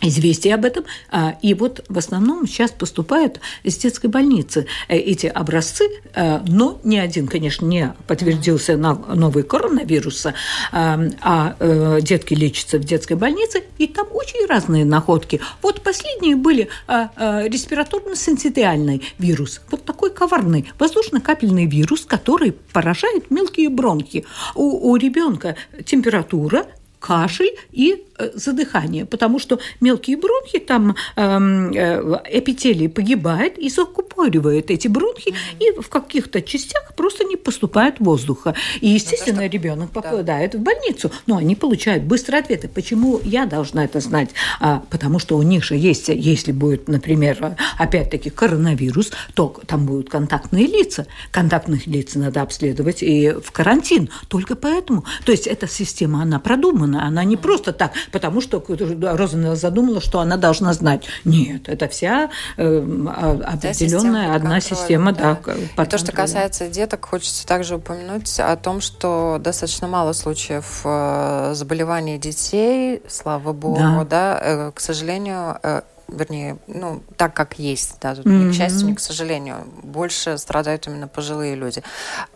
известие 0.00 0.54
об 0.54 0.64
этом. 0.64 0.84
А, 1.10 1.36
и 1.42 1.54
вот 1.54 1.84
в 1.88 1.98
основном 1.98 2.46
сейчас 2.46 2.70
поступают 2.70 3.40
из 3.62 3.76
детской 3.76 4.06
больницы 4.06 4.66
э, 4.88 4.96
эти 4.96 5.26
образцы, 5.26 5.88
э, 6.14 6.40
но 6.46 6.80
ни 6.84 6.96
один, 6.96 7.26
конечно, 7.26 7.66
не 7.66 7.92
подтвердился 8.06 8.76
на 8.76 8.94
новый 8.94 9.42
коронавирус, 9.42 10.26
а, 10.26 10.34
а 10.72 11.56
э, 11.58 11.98
детки 12.02 12.34
лечатся 12.34 12.78
в 12.78 12.84
детской 12.84 13.14
больнице, 13.14 13.64
и 13.78 13.86
там 13.86 14.06
очень 14.12 14.46
разные 14.46 14.84
находки. 14.84 15.40
Вот 15.62 15.82
последние 15.82 16.36
были 16.36 16.68
респираторно-синцитиальный 16.86 19.02
вирус, 19.18 19.60
вот 19.70 19.84
такой 19.84 20.10
коварный 20.10 20.70
воздушно-капельный 20.78 21.66
вирус, 21.66 22.04
который 22.04 22.52
поражает 22.52 23.30
мелкие 23.30 23.68
бронхи. 23.68 24.24
У, 24.54 24.90
у 24.90 24.96
ребенка 24.96 25.56
температура, 25.84 26.66
кашель 27.00 27.56
и 27.72 28.04
Э, 28.20 28.30
задыхание, 28.34 29.04
потому 29.06 29.38
что 29.38 29.58
мелкие 29.80 30.16
бронхи, 30.16 30.58
там 30.58 30.94
эм, 31.16 31.72
э, 31.72 32.20
эпителий 32.30 32.88
погибает 32.88 33.58
и 33.58 33.70
закупоривает 33.70 34.70
эти 34.70 34.88
бронхи, 34.88 35.30
mm-hmm. 35.30 35.78
и 35.78 35.80
в 35.80 35.88
каких-то 35.88 36.42
частях 36.42 36.94
просто 36.96 37.24
не 37.24 37.36
поступает 37.36 37.98
воздуха. 37.98 38.54
И, 38.80 38.88
ну, 38.88 38.94
естественно, 38.94 39.42
что... 39.42 39.46
ребенок 39.46 39.90
попадает 39.90 40.52
да. 40.52 40.58
в 40.58 40.60
больницу, 40.60 41.10
но 41.26 41.38
они 41.38 41.56
получают 41.56 42.04
быстрые 42.04 42.40
ответы. 42.40 42.68
Почему 42.68 43.20
я 43.24 43.46
должна 43.46 43.84
это 43.84 44.00
знать? 44.00 44.30
А, 44.60 44.82
потому 44.90 45.18
что 45.18 45.38
у 45.38 45.42
них 45.42 45.64
же 45.64 45.76
есть, 45.76 46.08
если 46.08 46.52
будет, 46.52 46.88
например, 46.88 47.56
опять-таки 47.78 48.28
коронавирус, 48.28 49.12
то 49.34 49.56
там 49.66 49.86
будут 49.86 50.10
контактные 50.10 50.66
лица. 50.66 51.06
Контактных 51.30 51.86
лиц 51.86 52.14
надо 52.16 52.42
обследовать 52.42 53.02
и 53.02 53.30
в 53.30 53.50
карантин. 53.52 54.10
Только 54.28 54.56
поэтому. 54.56 55.04
То 55.24 55.32
есть 55.32 55.46
эта 55.46 55.66
система, 55.66 56.22
она 56.22 56.38
продумана, 56.38 56.89
она 56.96 57.24
не 57.24 57.36
просто 57.36 57.72
так 57.72 57.92
потому 58.12 58.40
что 58.40 58.62
Розанелла 58.68 59.56
задумала, 59.56 60.00
что 60.00 60.20
она 60.20 60.36
должна 60.36 60.72
знать. 60.72 61.04
Нет, 61.24 61.68
это 61.68 61.88
вся 61.88 62.30
э, 62.56 62.78
определенная 62.78 64.34
одна 64.34 64.60
контроля, 64.60 64.60
система. 64.60 65.12
Да. 65.12 65.38
Да, 65.76 65.84
то, 65.86 65.98
что 65.98 66.12
касается 66.12 66.68
деток, 66.68 67.06
хочется 67.06 67.46
также 67.46 67.76
упомянуть 67.76 68.38
о 68.38 68.56
том, 68.56 68.80
что 68.80 69.38
достаточно 69.40 69.88
мало 69.88 70.12
случаев 70.12 70.82
э, 70.84 71.52
заболеваний 71.54 72.18
детей, 72.18 73.02
слава 73.08 73.52
богу, 73.52 73.78
да, 73.78 74.04
да 74.04 74.40
э, 74.42 74.72
к 74.74 74.80
сожалению, 74.80 75.58
э, 75.62 75.82
вернее, 76.12 76.58
ну, 76.66 77.02
так 77.16 77.34
как 77.34 77.58
есть, 77.58 77.96
да, 78.00 78.14
тут 78.14 78.26
mm-hmm. 78.26 78.44
ни 78.44 78.52
к 78.52 78.54
счастью, 78.54 78.88
ни 78.88 78.94
к 78.94 79.00
сожалению, 79.00 79.66
больше 79.82 80.38
страдают 80.38 80.86
именно 80.86 81.08
пожилые 81.08 81.54
люди. 81.54 81.82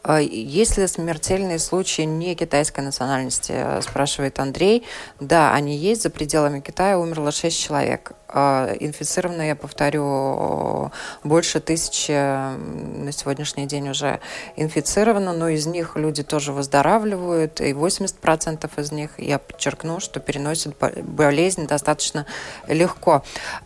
А 0.03 0.21
есть 0.21 0.77
ли 0.79 0.87
смертельные 0.87 1.59
случаи 1.59 2.03
не 2.03 2.35
китайской 2.35 2.81
национальности, 2.81 3.55
спрашивает 3.83 4.39
Андрей. 4.39 4.85
Да, 5.21 5.53
они 5.53 5.77
есть, 5.77 6.03
за 6.03 6.11
пределами 6.11 6.61
Китая 6.61 6.99
умерло 6.99 7.33
6 7.33 7.59
человек. 7.59 8.13
А, 8.37 8.75
инфицировано, 8.81 9.43
я 9.43 9.55
повторю, 9.55 10.91
больше 11.23 11.61
тысячи 11.61 12.11
на 12.11 13.13
сегодняшний 13.13 13.67
день 13.67 13.91
уже 13.91 14.19
инфицировано, 14.57 15.33
но 15.33 15.49
из 15.49 15.67
них 15.67 15.95
люди 15.95 16.25
тоже 16.25 16.53
выздоравливают, 16.53 17.61
и 17.61 17.73
80% 17.73 18.69
из 18.81 18.91
них, 18.91 19.11
я 19.19 19.39
подчеркну, 19.39 20.01
что 20.01 20.19
переносят 20.19 20.75
болезнь 21.03 21.69
достаточно 21.69 22.27
легко. 22.67 23.23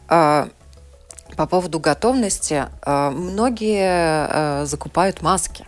А, 0.08 0.48
по 1.36 1.46
поводу 1.46 1.78
готовности, 1.78 2.66
а, 2.82 3.10
многие 3.10 4.64
закупают 4.66 5.22
маски. 5.22 5.64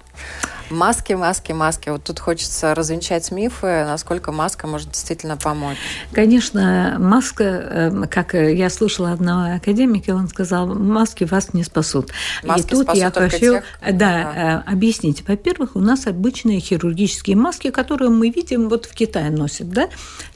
Маски, 0.70 1.14
маски, 1.14 1.50
маски. 1.50 1.88
Вот 1.88 2.04
тут 2.04 2.20
хочется 2.20 2.74
развенчать 2.76 3.32
мифы, 3.32 3.84
насколько 3.84 4.30
маска 4.30 4.68
может 4.68 4.90
действительно 4.90 5.36
помочь. 5.36 5.76
Конечно, 6.12 6.96
маска, 7.00 7.44
эм, 7.44 8.08
как 8.08 8.34
я 8.34 8.70
слушала 8.70 9.10
одного 9.10 9.56
академика, 9.56 10.10
он 10.10 10.28
сказал, 10.28 10.68
маски 10.68 11.24
вас 11.24 11.52
не 11.54 11.64
спасут. 11.64 12.12
Маски 12.44 12.66
И 12.66 12.70
тут 12.70 12.94
я 12.94 13.10
хочу 13.10 13.38
тех, 13.38 13.64
да, 13.82 13.92
да. 13.92 14.62
Э, 14.66 14.72
объяснить. 14.72 15.26
Во-первых, 15.26 15.74
у 15.74 15.80
нас 15.80 16.06
обычные 16.06 16.60
хирургические 16.60 17.36
маски, 17.36 17.70
которые 17.70 18.10
мы 18.10 18.30
видим 18.30 18.68
вот 18.68 18.86
в 18.86 18.94
Китае 18.94 19.30
носят, 19.30 19.70
да? 19.70 19.88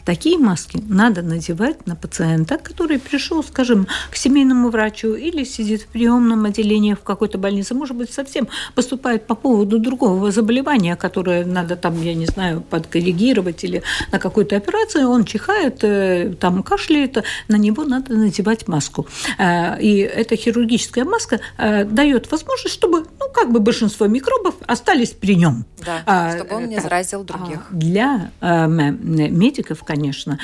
Такие 0.05 0.37
маски 0.37 0.83
надо 0.87 1.23
надевать 1.23 1.87
на 1.87 1.97
пациента, 1.97 2.59
который 2.59 2.99
пришел, 2.99 3.43
скажем, 3.43 3.87
к 4.11 4.17
семейному 4.17 4.69
врачу 4.69 5.14
или 5.14 5.45
сидит 5.45 5.83
в 5.83 5.87
приемном 5.87 6.45
отделении 6.45 6.93
в 6.93 7.01
какой-то 7.01 7.38
больнице, 7.38 7.75
может 7.75 7.97
быть, 7.97 8.12
совсем 8.12 8.49
поступает 8.75 9.27
по 9.27 9.35
поводу 9.35 9.79
другого 9.79 10.31
заболевания, 10.31 10.97
которое 10.97 11.47
надо 11.47 11.77
там, 11.77 12.01
я 12.03 12.14
не 12.14 12.27
знаю, 12.27 12.61
подкоррегировать 12.61 13.64
или 13.64 13.83
на 14.12 14.19
какую-то 14.19 14.57
операцию, 14.57 15.09
он 15.09 15.25
чихает, 15.25 15.83
э, 15.83 16.35
там 16.38 16.62
кашляет, 16.62 17.25
на 17.49 17.57
него 17.57 17.85
надо 17.85 18.14
надевать 18.14 18.69
маску. 18.69 19.07
Э, 19.38 19.81
и 19.81 19.99
эта 19.99 20.37
хирургическая 20.37 21.05
маска 21.05 21.40
э, 21.57 21.85
дает 21.85 22.31
возможность, 22.31 22.75
чтобы, 22.75 23.07
ну, 23.19 23.27
как 23.33 23.51
бы 23.51 23.61
большинство 23.61 24.07
микробов 24.07 24.55
остались 24.67 25.11
при 25.11 25.35
нем. 25.35 25.64
Да, 25.85 26.03
а, 26.07 26.37
чтобы 26.37 26.57
он 26.57 26.69
не 26.69 26.81
заразил 26.81 27.25
других. 27.25 27.61
Для 27.71 28.31
медиков, 28.40 29.83
конечно, 29.83 29.93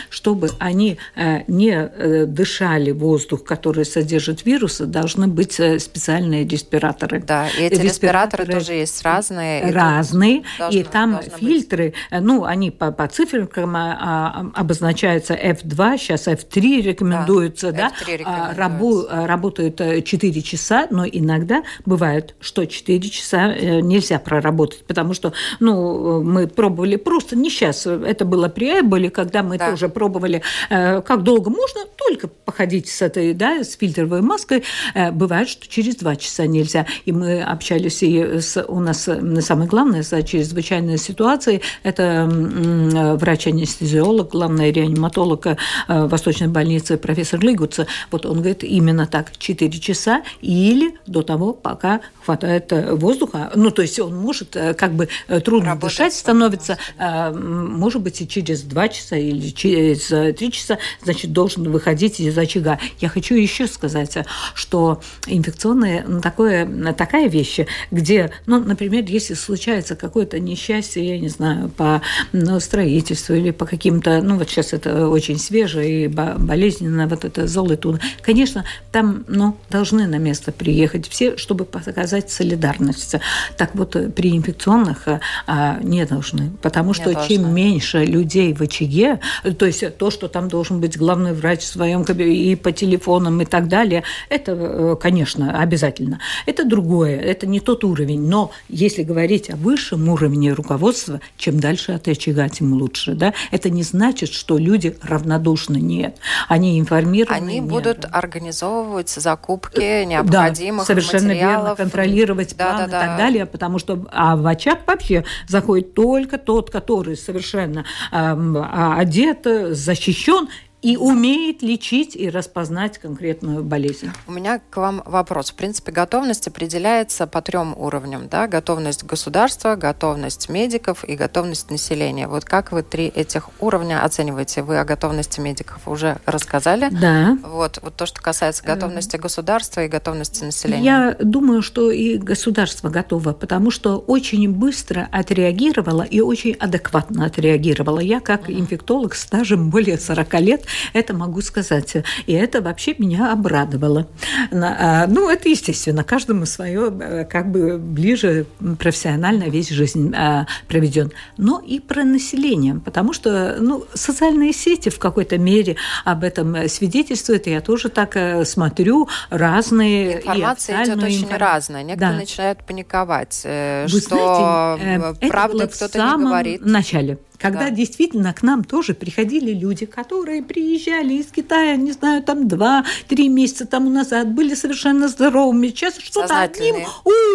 чтобы 0.08 0.50
они 0.58 0.98
э, 1.16 1.42
не 1.48 1.72
э, 1.72 2.26
дышали 2.26 2.90
воздух, 2.90 3.44
который 3.44 3.84
содержит 3.84 4.44
вирусы, 4.44 4.86
должны 4.86 5.28
быть 5.28 5.58
э, 5.60 5.78
специальные 5.78 6.46
респираторы. 6.46 7.20
Да, 7.20 7.48
и 7.48 7.62
эти 7.62 7.80
респираторы, 7.80 8.44
респираторы 8.44 8.52
тоже 8.52 8.72
есть 8.74 9.02
разные. 9.02 9.72
Разные, 9.72 10.42
и, 10.70 10.78
и 10.78 10.82
там 10.84 11.20
фильтры, 11.38 11.94
быть. 12.10 12.20
ну, 12.20 12.44
они 12.44 12.70
по, 12.70 12.92
по 12.92 13.06
циферкам 13.08 13.76
а, 13.76 13.98
а, 14.00 14.60
обозначаются 14.60 15.34
F2, 15.34 15.98
сейчас 15.98 16.26
F3 16.28 16.82
рекомендуется, 16.82 17.72
да, 17.72 17.90
да? 17.90 18.12
F3 18.12 18.16
рекомендуется. 18.18 18.60
Рабу, 18.60 19.06
работают 19.10 19.80
4 20.04 20.42
часа, 20.42 20.86
но 20.90 21.06
иногда 21.06 21.62
бывает, 21.84 22.34
что 22.40 22.64
4 22.66 23.00
часа 23.08 23.54
нельзя 23.54 24.18
проработать, 24.18 24.84
потому 24.84 25.14
что, 25.14 25.32
ну, 25.58 26.22
мы 26.22 26.46
пробовали 26.46 26.96
просто 26.96 27.36
не 27.36 27.50
сейчас, 27.50 27.86
это 27.86 28.24
было 28.24 28.48
при 28.48 28.80
Эболе, 28.80 29.10
когда 29.10 29.39
когда 29.40 29.42
мы 29.42 29.58
да. 29.58 29.70
тоже 29.70 29.88
пробовали, 29.88 30.42
э, 30.68 31.00
как 31.02 31.22
долго 31.22 31.50
можно, 31.50 31.80
только 31.96 32.28
походить 32.28 32.88
с 32.88 33.02
этой, 33.02 33.34
да, 33.34 33.62
с 33.62 33.76
фильтровой 33.76 34.22
маской. 34.22 34.62
Э, 34.94 35.10
бывает, 35.10 35.48
что 35.48 35.68
через 35.68 35.96
два 35.96 36.16
часа 36.16 36.46
нельзя. 36.46 36.86
И 37.06 37.12
мы 37.12 37.42
общались, 37.42 38.02
и 38.02 38.40
с, 38.40 38.62
у 38.62 38.80
нас 38.80 39.08
самое 39.40 39.68
главное 39.68 40.02
за 40.02 40.22
чрезвычайные 40.22 40.98
ситуации, 40.98 41.62
это 41.82 42.28
врач-анестезиолог, 42.30 44.30
главный 44.30 44.72
реаниматолог 44.72 45.46
э, 45.46 45.56
Восточной 45.88 46.48
больницы 46.48 46.96
профессор 46.96 47.40
Лигуца. 47.40 47.86
Вот 48.10 48.26
он 48.26 48.38
говорит, 48.38 48.64
именно 48.64 49.06
так, 49.06 49.32
4 49.38 49.70
часа 49.80 50.22
или 50.42 50.94
до 51.06 51.22
того, 51.22 51.52
пока 51.52 52.00
хватает 52.30 52.72
воздуха. 52.72 53.50
Ну, 53.54 53.70
то 53.70 53.82
есть 53.82 53.98
он 53.98 54.16
может, 54.16 54.56
как 54.76 54.94
бы 54.94 55.08
трудно 55.44 55.70
Работать 55.70 55.90
дышать 56.00 56.14
становится, 56.14 56.78
может 56.98 58.00
быть, 58.00 58.20
и 58.20 58.28
через 58.28 58.62
2 58.62 58.88
часа 58.88 59.16
или 59.16 59.50
через 59.50 60.06
три 60.36 60.52
часа, 60.52 60.78
значит, 61.02 61.32
должен 61.32 61.70
выходить 61.70 62.20
из 62.20 62.36
очага. 62.38 62.78
Я 63.00 63.08
хочу 63.08 63.34
еще 63.34 63.66
сказать, 63.66 64.16
что 64.54 65.00
инфекционная 65.26 66.04
ну, 66.06 66.20
такое, 66.20 66.92
такая 66.94 67.28
вещь, 67.28 67.60
где, 67.90 68.30
ну, 68.46 68.60
например, 68.60 69.04
если 69.06 69.34
случается 69.34 69.96
какое-то 69.96 70.38
несчастье, 70.38 71.06
я 71.06 71.18
не 71.18 71.28
знаю, 71.28 71.68
по 71.68 72.02
ну, 72.32 72.60
строительству 72.60 73.34
или 73.34 73.50
по 73.50 73.66
каким-то, 73.66 74.22
ну, 74.22 74.38
вот 74.38 74.48
сейчас 74.48 74.72
это 74.72 75.08
очень 75.08 75.38
свежее 75.38 76.04
и 76.04 76.08
болезненно, 76.08 77.06
вот 77.06 77.24
это 77.24 77.46
золото, 77.46 77.98
конечно, 78.22 78.64
там, 78.92 79.24
ну, 79.28 79.56
должны 79.70 80.06
на 80.06 80.16
место 80.16 80.52
приехать 80.52 81.08
все, 81.08 81.36
чтобы 81.36 81.64
показать 81.64 82.19
солидарность. 82.28 83.16
Так 83.56 83.74
вот, 83.74 83.96
при 84.14 84.36
инфекционных 84.36 85.08
а, 85.46 85.78
не 85.82 86.04
должны, 86.04 86.50
потому 86.60 86.92
что 86.92 87.14
не 87.14 87.28
чем 87.28 87.54
меньше 87.54 88.04
людей 88.04 88.52
в 88.52 88.60
очаге, 88.60 89.20
то 89.58 89.66
есть 89.66 89.96
то, 89.96 90.10
что 90.10 90.28
там 90.28 90.48
должен 90.48 90.80
быть 90.80 90.98
главный 90.98 91.32
врач 91.32 91.60
в 91.60 91.66
своем 91.66 92.04
кабинете 92.04 92.50
и 92.52 92.54
по 92.56 92.72
телефонам 92.72 93.40
и 93.40 93.44
так 93.44 93.68
далее, 93.68 94.02
это, 94.28 94.52
э, 94.52 94.96
конечно, 95.00 95.60
обязательно. 95.60 96.20
Это 96.46 96.64
другое, 96.64 97.16
это 97.18 97.46
не 97.46 97.60
тот 97.60 97.84
уровень. 97.84 98.26
Но 98.26 98.50
если 98.68 99.02
говорить 99.02 99.50
о 99.50 99.56
высшем 99.56 100.08
уровне 100.08 100.52
руководства, 100.52 101.20
чем 101.36 101.60
дальше 101.60 101.92
от 101.92 102.08
очага, 102.08 102.48
тем 102.48 102.72
лучше. 102.72 103.14
Да? 103.14 103.32
Это 103.50 103.70
не 103.70 103.82
значит, 103.82 104.32
что 104.32 104.58
люди 104.58 104.96
равнодушны. 105.02 105.76
Нет. 105.76 106.16
Они 106.48 106.78
информированы. 106.78 107.36
Они 107.36 107.60
нет. 107.60 107.68
будут 107.68 108.06
организовывать 108.10 109.10
закупки 109.10 110.04
необходимых 110.04 110.80
да, 110.80 110.84
совершенно 110.84 111.28
материалов. 111.28 111.78
верно, 111.78 111.90
контролировать 112.00 112.56
да, 112.56 112.64
план 112.64 112.78
да, 112.78 112.86
да. 112.86 112.86
и 112.86 113.06
так 113.06 113.18
далее, 113.18 113.46
потому 113.46 113.78
что 113.78 114.06
а 114.10 114.36
в 114.36 114.46
очаг 114.46 114.80
вообще 114.86 115.24
заходит 115.48 115.94
только 115.94 116.38
тот, 116.38 116.70
который 116.70 117.16
совершенно 117.16 117.84
а, 118.10 118.96
одет, 118.98 119.46
защищен 119.70 120.48
и 120.82 120.96
умеет 120.96 121.62
лечить 121.62 122.16
и 122.16 122.28
распознать 122.30 122.98
конкретную 122.98 123.62
болезнь. 123.62 124.10
У 124.26 124.32
меня 124.32 124.60
к 124.70 124.76
вам 124.76 125.02
вопрос. 125.04 125.50
В 125.50 125.54
принципе, 125.54 125.92
готовность 125.92 126.46
определяется 126.48 127.26
по 127.26 127.42
трем 127.42 127.74
уровням. 127.76 128.28
Да? 128.28 128.46
Готовность 128.46 129.04
государства, 129.04 129.76
готовность 129.76 130.48
медиков 130.48 131.04
и 131.04 131.16
готовность 131.16 131.70
населения. 131.70 132.28
Вот 132.28 132.44
как 132.44 132.72
вы 132.72 132.82
три 132.82 133.06
этих 133.06 133.50
уровня 133.60 134.04
оцениваете? 134.04 134.62
Вы 134.62 134.78
о 134.78 134.84
готовности 134.84 135.40
медиков 135.40 135.86
уже 135.86 136.18
рассказали. 136.26 136.88
Да. 136.90 137.38
Вот, 137.42 137.78
вот 137.82 137.96
то, 137.96 138.06
что 138.06 138.20
касается 138.20 138.62
готовности 138.64 139.16
государства 139.16 139.84
и 139.84 139.88
готовности 139.88 140.44
населения. 140.44 140.84
Я 140.84 141.16
думаю, 141.18 141.62
что 141.62 141.90
и 141.90 142.16
государство 142.16 142.88
готово, 142.88 143.32
потому 143.32 143.70
что 143.70 143.98
очень 143.98 144.50
быстро 144.50 145.08
отреагировало 145.12 146.02
и 146.02 146.20
очень 146.20 146.54
адекватно 146.54 147.26
отреагировало. 147.26 148.00
Я 148.00 148.20
как 148.20 148.48
инфектолог 148.50 149.14
с 149.14 149.30
стажем 149.30 149.70
более 149.70 149.96
40 149.96 150.40
лет 150.40 150.64
это 150.92 151.14
могу 151.14 151.40
сказать. 151.42 151.96
И 152.26 152.32
это 152.32 152.60
вообще 152.60 152.94
меня 152.98 153.32
обрадовало. 153.32 154.08
А, 154.52 155.06
ну, 155.06 155.28
это 155.28 155.48
естественно, 155.48 156.04
каждому 156.04 156.46
свое, 156.46 156.92
э, 157.00 157.24
как 157.24 157.50
бы 157.50 157.78
ближе 157.78 158.46
профессионально 158.78 159.44
весь 159.44 159.68
жизнь 159.68 160.14
а, 160.14 160.46
проведен. 160.68 161.12
Но 161.36 161.60
и 161.60 161.80
про 161.80 162.04
население, 162.04 162.80
потому 162.84 163.12
что 163.12 163.56
ну, 163.60 163.84
социальные 163.94 164.52
сети 164.52 164.88
в 164.88 164.98
какой-то 164.98 165.38
мере 165.38 165.76
об 166.04 166.24
этом 166.24 166.68
свидетельствуют, 166.68 167.46
и 167.46 167.50
я 167.50 167.60
тоже 167.60 167.88
так 167.88 168.16
э, 168.16 168.44
смотрю, 168.44 169.08
разные. 169.30 170.18
Информация 170.18 170.84
идет 170.84 171.02
очень 171.02 171.24
информ... 171.24 171.38
разная. 171.38 171.82
Некоторые 171.82 172.14
да. 172.14 172.20
начинают 172.20 172.64
паниковать, 172.64 173.40
э, 173.44 173.86
Вы 173.88 174.00
что 174.00 174.78
знаете, 174.80 175.28
правда 175.28 175.66
кто-то 175.66 175.98
не 175.98 176.24
говорит. 176.24 176.62
В 176.62 176.66
начале 176.66 177.18
когда 177.40 177.64
да. 177.64 177.70
действительно 177.70 178.34
к 178.34 178.42
нам 178.42 178.64
тоже 178.64 178.94
приходили 178.94 179.52
люди, 179.52 179.86
которые 179.86 180.42
приезжали 180.42 181.14
из 181.14 181.26
Китая, 181.26 181.76
не 181.76 181.92
знаю, 181.92 182.22
там 182.22 182.46
два-три 182.46 183.28
месяца 183.28 183.66
тому 183.66 183.90
назад, 183.90 184.28
были 184.32 184.54
совершенно 184.54 185.08
здоровыми, 185.08 185.68
сейчас 185.68 185.98
что-то 185.98 186.40
одним 186.40 186.76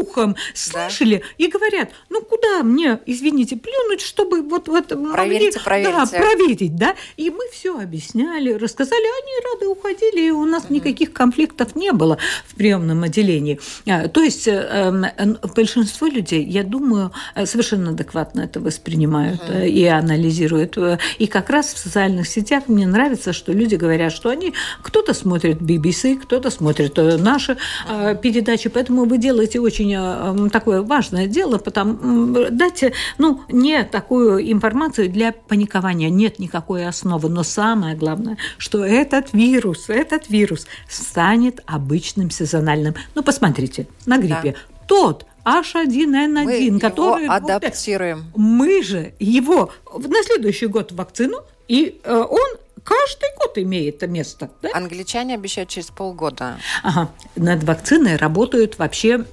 ухом 0.02 0.36
слышали 0.54 1.18
да. 1.18 1.46
и 1.46 1.48
говорят, 1.50 1.90
ну 2.10 2.22
куда 2.22 2.64
мне, 2.64 3.00
извините, 3.06 3.58
плюнуть, 3.58 4.02
чтобы 4.02 4.42
вот 4.44 4.68
вот 4.68 4.88
проверить, 4.88 5.58
могли, 5.66 5.84
да, 5.84 6.06
проверить, 6.06 6.76
да, 6.76 6.96
и 7.18 7.30
мы 7.30 7.50
все 7.52 7.80
объясняли, 7.80 8.54
рассказали, 8.54 9.02
они 9.02 9.54
рады 9.54 9.68
уходили, 9.68 10.28
и 10.28 10.32
у 10.32 10.46
нас 10.46 10.66
угу. 10.66 10.76
никаких 10.76 11.14
конфликтов 11.14 11.76
не 11.76 11.92
было 11.92 12.18
в 12.48 12.56
приемном 12.56 13.04
отделении. 13.04 13.60
А, 13.88 14.08
то 14.08 14.22
есть 14.22 14.48
эм, 14.48 15.06
большинство 15.56 16.08
людей, 16.08 16.44
я 16.44 16.64
думаю, 16.64 17.12
э, 17.34 17.46
совершенно 17.46 17.92
адекватно 17.92 18.42
это 18.42 18.60
воспринимают 18.60 19.42
угу. 19.42 19.60
и 19.60 19.95
анализируют. 19.98 20.78
И 21.18 21.28
как 21.28 21.50
раз 21.50 21.74
в 21.74 21.78
социальных 21.78 22.28
сетях 22.28 22.64
мне 22.68 22.88
нравится, 22.88 23.34
что 23.34 23.52
люди 23.52 23.76
говорят, 23.76 24.12
что 24.12 24.30
они 24.30 24.54
кто-то 24.82 25.14
смотрит 25.14 25.62
BBC, 25.62 26.18
кто-то 26.18 26.50
смотрит 26.50 26.98
э, 26.98 27.18
наши 27.18 27.58
э, 27.90 28.16
передачи, 28.22 28.70
поэтому 28.70 29.06
вы 29.06 29.18
делаете 29.18 29.60
очень 29.60 29.94
э, 29.96 30.50
такое 30.50 30.82
важное 30.82 31.28
дело, 31.28 31.58
потому 31.58 32.50
дайте, 32.52 32.94
ну, 33.18 33.42
не 33.50 33.84
такую 33.84 34.52
информацию 34.52 35.10
для 35.10 35.32
паникования, 35.32 36.10
нет 36.10 36.40
никакой 36.40 36.88
основы, 36.88 37.30
но 37.30 37.44
самое 37.44 37.96
главное, 37.96 38.38
что 38.58 38.84
этот 38.84 39.34
вирус, 39.34 39.90
этот 39.90 40.30
вирус 40.30 40.68
станет 40.88 41.62
обычным 41.66 42.30
сезональным. 42.30 42.96
Ну, 43.16 43.24
посмотрите, 43.24 43.88
на 44.06 44.18
гриппе. 44.18 44.52
Да. 44.52 44.75
Тот 44.88 45.26
H1N1, 45.46 46.44
мы 46.44 46.80
который... 46.80 47.26
Его 47.26 47.34
адаптируем. 47.34 48.26
Мы 48.36 48.82
же 48.82 49.14
его 49.20 49.72
на 49.96 50.24
следующий 50.24 50.68
год 50.68 50.92
вакцину, 50.92 51.38
и 51.68 52.00
э, 52.04 52.14
он 52.14 52.65
каждый 52.86 53.30
год 53.40 53.58
имеет 53.58 54.02
место. 54.08 54.52
Да? 54.62 54.70
Англичане 54.74 55.34
обещают 55.34 55.70
через 55.70 55.88
полгода. 55.88 56.58
Ага. 56.84 57.10
Над 57.36 57.64
вакциной 57.64 58.16
работают 58.16 58.78
вообще 58.78 59.26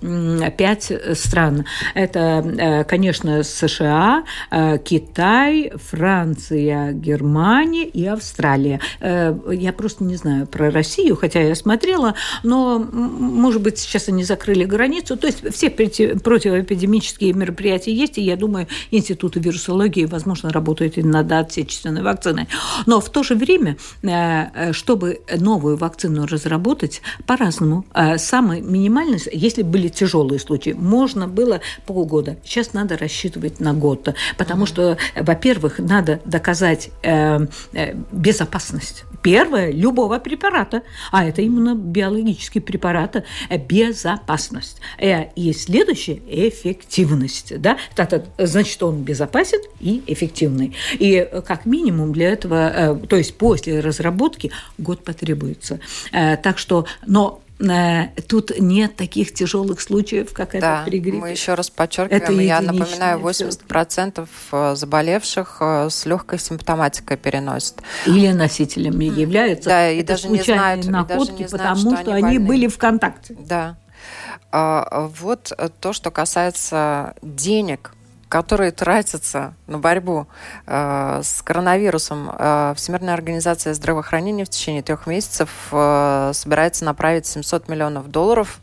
пять 0.56 0.92
стран. 1.14 1.66
Это, 1.94 2.20
э, 2.20 2.84
конечно, 2.84 3.42
США, 3.42 4.24
э, 4.50 4.78
Китай, 4.78 5.72
Франция, 5.76 6.92
Германия 6.92 7.84
и 7.84 8.06
Австралия. 8.06 8.80
Э, 9.00 9.36
я 9.52 9.72
просто 9.72 10.04
не 10.04 10.16
знаю 10.16 10.46
про 10.46 10.70
Россию, 10.70 11.16
хотя 11.16 11.40
я 11.40 11.54
смотрела, 11.54 12.14
но, 12.42 12.78
может 12.78 13.60
быть, 13.60 13.78
сейчас 13.78 14.08
они 14.08 14.24
закрыли 14.24 14.64
границу. 14.64 15.16
То 15.16 15.26
есть 15.26 15.54
все 15.54 15.68
противоэпидемические 15.70 17.34
мероприятия 17.34 17.92
есть, 17.92 18.16
и 18.16 18.22
я 18.22 18.36
думаю, 18.36 18.66
институты 18.90 19.40
вирусологии, 19.40 20.06
возможно, 20.06 20.50
работают 20.50 20.96
и 20.96 21.02
над 21.02 21.30
отечественной 21.30 22.02
вакциной. 22.02 22.48
Но 22.86 23.00
в 23.00 23.10
то 23.10 23.22
же 23.22 23.34
время, 23.42 23.76
чтобы 24.72 25.20
новую 25.36 25.76
вакцину 25.76 26.26
разработать, 26.26 27.02
по-разному. 27.26 27.84
Самый 28.16 28.60
минимальный, 28.60 29.20
если 29.32 29.62
были 29.62 29.88
тяжелые 29.88 30.38
случаи, 30.38 30.70
можно 30.72 31.28
было 31.28 31.60
полгода. 31.86 32.36
Сейчас 32.44 32.72
надо 32.72 32.96
рассчитывать 32.96 33.60
на 33.60 33.74
год, 33.74 34.14
потому 34.38 34.66
что, 34.66 34.96
во-первых, 35.16 35.78
надо 35.78 36.20
доказать 36.24 36.90
э, 37.02 37.46
э, 37.72 37.94
безопасность. 38.12 39.04
Первое 39.22 39.70
любого 39.72 40.18
препарата, 40.18 40.82
а 41.10 41.24
это 41.24 41.42
именно 41.42 41.74
биологический 41.74 42.60
препарат, 42.60 43.16
э, 43.16 43.58
безопасность. 43.58 44.80
И 45.00 45.52
следующее 45.52 46.22
эффективность, 46.28 47.60
да, 47.60 47.76
значит 48.38 48.82
он 48.82 49.02
безопасен 49.02 49.60
и 49.80 50.02
эффективный. 50.06 50.74
И 50.92 51.28
как 51.46 51.66
минимум 51.66 52.12
для 52.12 52.30
этого, 52.30 53.00
то 53.08 53.16
есть 53.16 53.31
после 53.32 53.80
разработки 53.80 54.50
год 54.78 55.04
потребуется. 55.04 55.80
Так 56.10 56.58
что, 56.58 56.86
но 57.06 57.42
Э, 57.62 58.08
тут 58.26 58.58
нет 58.58 58.96
таких 58.96 59.32
тяжелых 59.32 59.80
случаев, 59.80 60.32
как 60.32 60.52
да, 60.52 60.56
это 60.56 60.90
при 60.90 60.98
гриппе. 60.98 61.18
Мы 61.18 61.30
еще 61.30 61.54
раз 61.54 61.70
подчеркиваем, 61.70 62.22
это 62.22 62.32
я 62.32 62.60
напоминаю, 62.60 63.20
80% 63.20 64.28
э, 64.52 64.74
заболевших 64.74 65.58
э, 65.60 65.88
с 65.90 66.06
легкой 66.06 66.38
симптоматикой 66.38 67.16
переносят. 67.16 67.82
Или 68.06 68.32
носителями 68.32 69.04
mm. 69.04 69.20
являются. 69.20 69.68
Да, 69.68 69.90
и 69.90 70.02
даже 70.02 70.28
не 70.28 70.42
знают, 70.42 70.86
находки, 70.86 71.18
даже 71.18 71.32
не 71.32 71.48
знают, 71.48 71.50
потому 71.50 71.76
что, 71.76 72.02
что 72.02 72.14
они, 72.14 72.26
они 72.26 72.38
были 72.38 72.66
в 72.66 72.78
контакте. 72.78 73.36
Да. 73.38 73.76
А, 74.50 75.10
вот 75.20 75.52
то, 75.80 75.92
что 75.92 76.10
касается 76.10 77.14
денег, 77.22 77.92
которые 78.32 78.70
тратятся 78.70 79.52
на 79.66 79.78
борьбу 79.78 80.26
э, 80.66 81.20
с 81.22 81.42
коронавирусом, 81.42 82.30
э, 82.32 82.72
Всемирная 82.74 83.12
организация 83.12 83.74
здравоохранения 83.74 84.46
в 84.46 84.48
течение 84.48 84.82
трех 84.82 85.06
месяцев 85.06 85.50
э, 85.70 86.30
собирается 86.32 86.86
направить 86.86 87.26
700 87.26 87.68
миллионов 87.68 88.10
долларов 88.10 88.60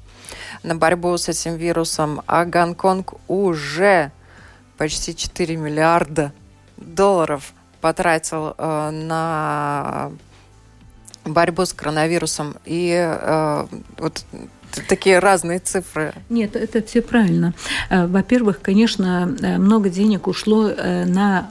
на 0.63 0.75
борьбу 0.75 1.15
с 1.15 1.29
этим 1.29 1.55
вирусом, 1.55 2.23
а 2.25 2.45
Гонконг 2.45 3.13
уже 3.27 4.11
почти 4.79 5.15
4 5.15 5.55
миллиарда 5.55 6.33
долларов 6.77 7.53
потратил 7.79 8.55
э, 8.57 8.89
на 8.89 10.11
борьбу 11.25 11.63
с 11.63 11.73
коронавирусом. 11.73 12.55
И 12.65 12.91
э, 12.91 13.67
вот 13.99 14.25
такие 14.87 15.19
разные 15.19 15.59
цифры. 15.59 16.13
Нет, 16.29 16.55
это 16.55 16.81
все 16.81 17.01
правильно. 17.01 17.53
Э, 17.89 18.07
во-первых, 18.07 18.61
конечно, 18.61 19.35
э, 19.41 19.57
много 19.57 19.89
денег 19.89 20.27
ушло 20.27 20.69
э, 20.69 21.05
на 21.05 21.49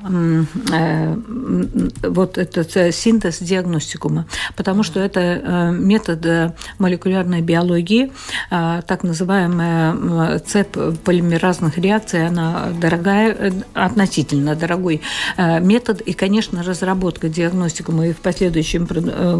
вот 2.02 2.38
этот 2.38 2.94
синтез 2.94 3.38
диагностикума, 3.40 4.26
потому 4.56 4.82
что 4.82 5.00
это 5.00 5.72
метод 5.72 6.54
молекулярной 6.78 7.40
биологии, 7.40 8.12
так 8.50 9.02
называемая 9.02 10.38
цепь 10.40 10.76
полимеразных 11.04 11.78
реакций, 11.78 12.26
она 12.26 12.68
дорогая, 12.80 13.52
относительно 13.74 14.54
дорогой 14.54 15.00
метод, 15.36 16.00
и, 16.00 16.12
конечно, 16.12 16.62
разработка 16.62 17.28
диагностикума 17.28 18.08
и 18.08 18.12
в 18.12 18.18
последующем 18.18 18.86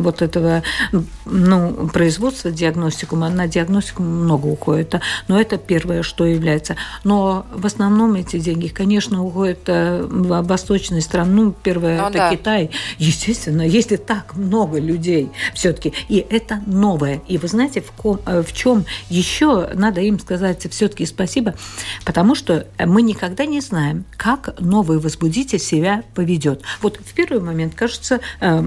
вот 0.02 0.22
этого 0.22 0.62
ну, 1.26 1.88
производства 1.92 2.50
диагностикума 2.50 3.28
на 3.28 3.46
диагностику 3.46 3.67
диагностику 3.68 4.02
много 4.02 4.46
уходит. 4.46 4.94
Но 5.28 5.40
это 5.40 5.58
первое, 5.58 6.02
что 6.02 6.24
является. 6.24 6.76
Но 7.04 7.46
в 7.52 7.66
основном 7.66 8.14
эти 8.14 8.38
деньги, 8.38 8.68
конечно, 8.68 9.24
уходят 9.24 9.60
э, 9.66 10.02
в 10.02 10.42
восточные 10.42 11.02
страны. 11.02 11.28
Ну, 11.28 11.54
первое, 11.62 12.00
ну, 12.00 12.08
это 12.08 12.18
да. 12.18 12.30
Китай. 12.30 12.70
Естественно, 12.98 13.62
если 13.62 13.96
так 13.96 14.36
много 14.36 14.80
людей 14.80 15.30
все-таки, 15.54 15.92
и 16.08 16.24
это 16.30 16.62
новое. 16.66 17.20
И 17.28 17.38
вы 17.38 17.48
знаете, 17.48 17.80
в, 17.80 17.92
ком, 17.92 18.20
э, 18.26 18.42
в 18.42 18.52
чем 18.52 18.84
еще 19.10 19.68
надо 19.74 20.00
им 20.00 20.18
сказать 20.18 20.66
все-таки 20.70 21.06
спасибо, 21.06 21.54
потому 22.04 22.34
что 22.34 22.66
мы 22.78 23.02
никогда 23.02 23.44
не 23.44 23.60
знаем, 23.60 24.04
как 24.16 24.58
новый 24.60 24.98
возбудитель 24.98 25.58
себя 25.58 26.02
поведет. 26.14 26.62
Вот 26.80 26.96
в 26.96 27.12
первый 27.14 27.40
момент, 27.40 27.74
кажется, 27.74 28.20
э, 28.40 28.62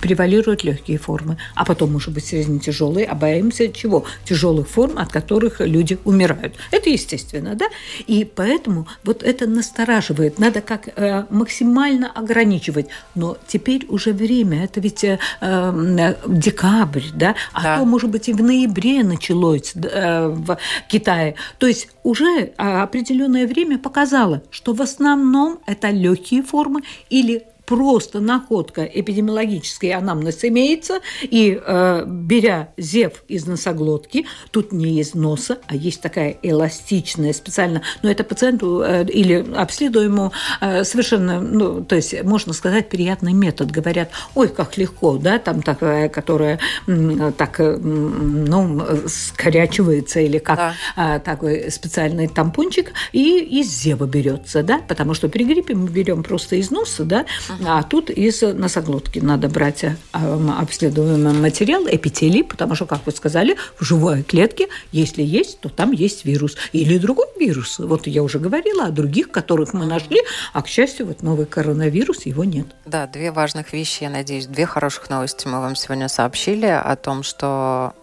превалируют 0.00 0.64
легкие 0.64 0.98
формы, 0.98 1.36
а 1.54 1.64
потом, 1.64 1.92
может 1.92 2.12
быть, 2.12 2.24
средне 2.26 2.58
тяжелые, 2.58 3.06
а 3.06 3.14
боимся 3.14 3.68
чего? 3.68 4.04
Тяжелых 4.38 4.68
форм, 4.68 4.98
от 4.98 5.12
которых 5.12 5.60
люди 5.60 5.98
умирают. 6.04 6.54
Это 6.70 6.90
естественно, 6.90 7.54
да? 7.54 7.66
И 8.06 8.24
поэтому 8.24 8.86
вот 9.04 9.22
это 9.22 9.46
настораживает. 9.46 10.38
Надо 10.38 10.60
как 10.60 10.88
э, 10.88 11.24
максимально 11.30 12.10
ограничивать. 12.12 12.86
Но 13.14 13.36
теперь 13.48 13.86
уже 13.88 14.12
время. 14.12 14.64
Это 14.64 14.80
ведь 14.80 15.04
э, 15.04 15.18
э, 15.40 16.14
декабрь, 16.28 17.02
да? 17.14 17.34
А 17.52 17.62
да. 17.62 17.78
то, 17.78 17.84
может 17.84 18.10
быть, 18.10 18.28
и 18.28 18.32
в 18.32 18.42
ноябре 18.42 19.02
началось 19.02 19.72
э, 19.74 20.28
в 20.28 20.58
Китае. 20.88 21.34
То 21.58 21.66
есть 21.66 21.88
уже 22.04 22.52
определенное 22.56 23.46
время 23.46 23.78
показало, 23.78 24.42
что 24.50 24.72
в 24.72 24.80
основном 24.80 25.58
это 25.66 25.90
легкие 25.90 26.42
формы 26.42 26.82
или 27.10 27.42
просто 27.68 28.20
находка 28.20 28.82
эпидемиологической 28.82 29.92
анамнез 29.92 30.42
имеется, 30.42 31.00
и 31.20 31.60
э, 31.62 32.04
беря 32.06 32.70
зев 32.78 33.24
из 33.28 33.46
носоглотки, 33.46 34.24
тут 34.50 34.72
не 34.72 34.98
из 35.00 35.12
носа, 35.12 35.58
а 35.66 35.76
есть 35.76 36.00
такая 36.00 36.38
эластичная 36.42 37.34
специально, 37.34 37.82
но 38.02 38.10
это 38.10 38.24
пациенту 38.24 38.80
э, 38.80 39.04
или 39.04 39.44
обследуемому 39.54 40.32
э, 40.62 40.82
совершенно, 40.84 41.42
ну, 41.42 41.84
то 41.84 41.94
есть, 41.94 42.22
можно 42.22 42.54
сказать, 42.54 42.88
приятный 42.88 43.34
метод. 43.34 43.70
Говорят, 43.70 44.12
ой, 44.34 44.48
как 44.48 44.78
легко, 44.78 45.18
да, 45.18 45.38
там 45.38 45.60
такая, 45.60 46.08
которая 46.08 46.58
э, 46.86 47.32
так, 47.36 47.60
э, 47.60 47.76
ну, 47.76 48.82
скорячивается 49.08 50.20
или 50.20 50.38
как 50.38 50.56
да. 50.56 51.16
э, 51.16 51.20
такой 51.20 51.70
специальный 51.70 52.28
тампончик, 52.28 52.94
и 53.12 53.40
из 53.60 53.68
зева 53.68 54.06
берется, 54.06 54.62
да, 54.62 54.80
потому 54.88 55.12
что 55.12 55.28
при 55.28 55.44
гриппе 55.44 55.74
мы 55.74 55.90
берем 55.90 56.22
просто 56.22 56.56
из 56.56 56.70
носа, 56.70 57.04
да, 57.04 57.26
а 57.64 57.82
тут 57.82 58.10
из 58.10 58.42
носоглотки 58.42 59.18
надо 59.18 59.48
брать 59.48 59.84
э, 59.84 59.94
обследуемый 60.12 61.32
материал, 61.32 61.84
эпителий, 61.88 62.44
потому 62.44 62.74
что, 62.74 62.86
как 62.86 63.04
вы 63.06 63.12
сказали, 63.12 63.56
в 63.78 63.84
живой 63.84 64.22
клетке, 64.22 64.68
если 64.92 65.22
есть, 65.22 65.60
то 65.60 65.68
там 65.68 65.92
есть 65.92 66.24
вирус. 66.24 66.56
Или 66.72 66.98
другой 66.98 67.26
вирус. 67.38 67.78
Вот 67.78 68.06
я 68.06 68.22
уже 68.22 68.38
говорила 68.38 68.84
о 68.84 68.90
других, 68.90 69.30
которых 69.30 69.72
мы 69.72 69.86
нашли, 69.86 70.20
а, 70.52 70.62
к 70.62 70.68
счастью, 70.68 71.06
вот 71.06 71.22
новый 71.22 71.46
коронавирус, 71.46 72.26
его 72.26 72.44
нет. 72.44 72.66
Да, 72.86 73.06
две 73.06 73.32
важных 73.32 73.72
вещи, 73.72 74.04
я 74.04 74.10
надеюсь, 74.10 74.46
две 74.46 74.66
хороших 74.66 75.10
новости 75.10 75.46
мы 75.48 75.60
вам 75.60 75.74
сегодня 75.74 76.08
сообщили 76.08 76.66
о 76.66 76.96
том, 76.96 77.22
что 77.22 77.94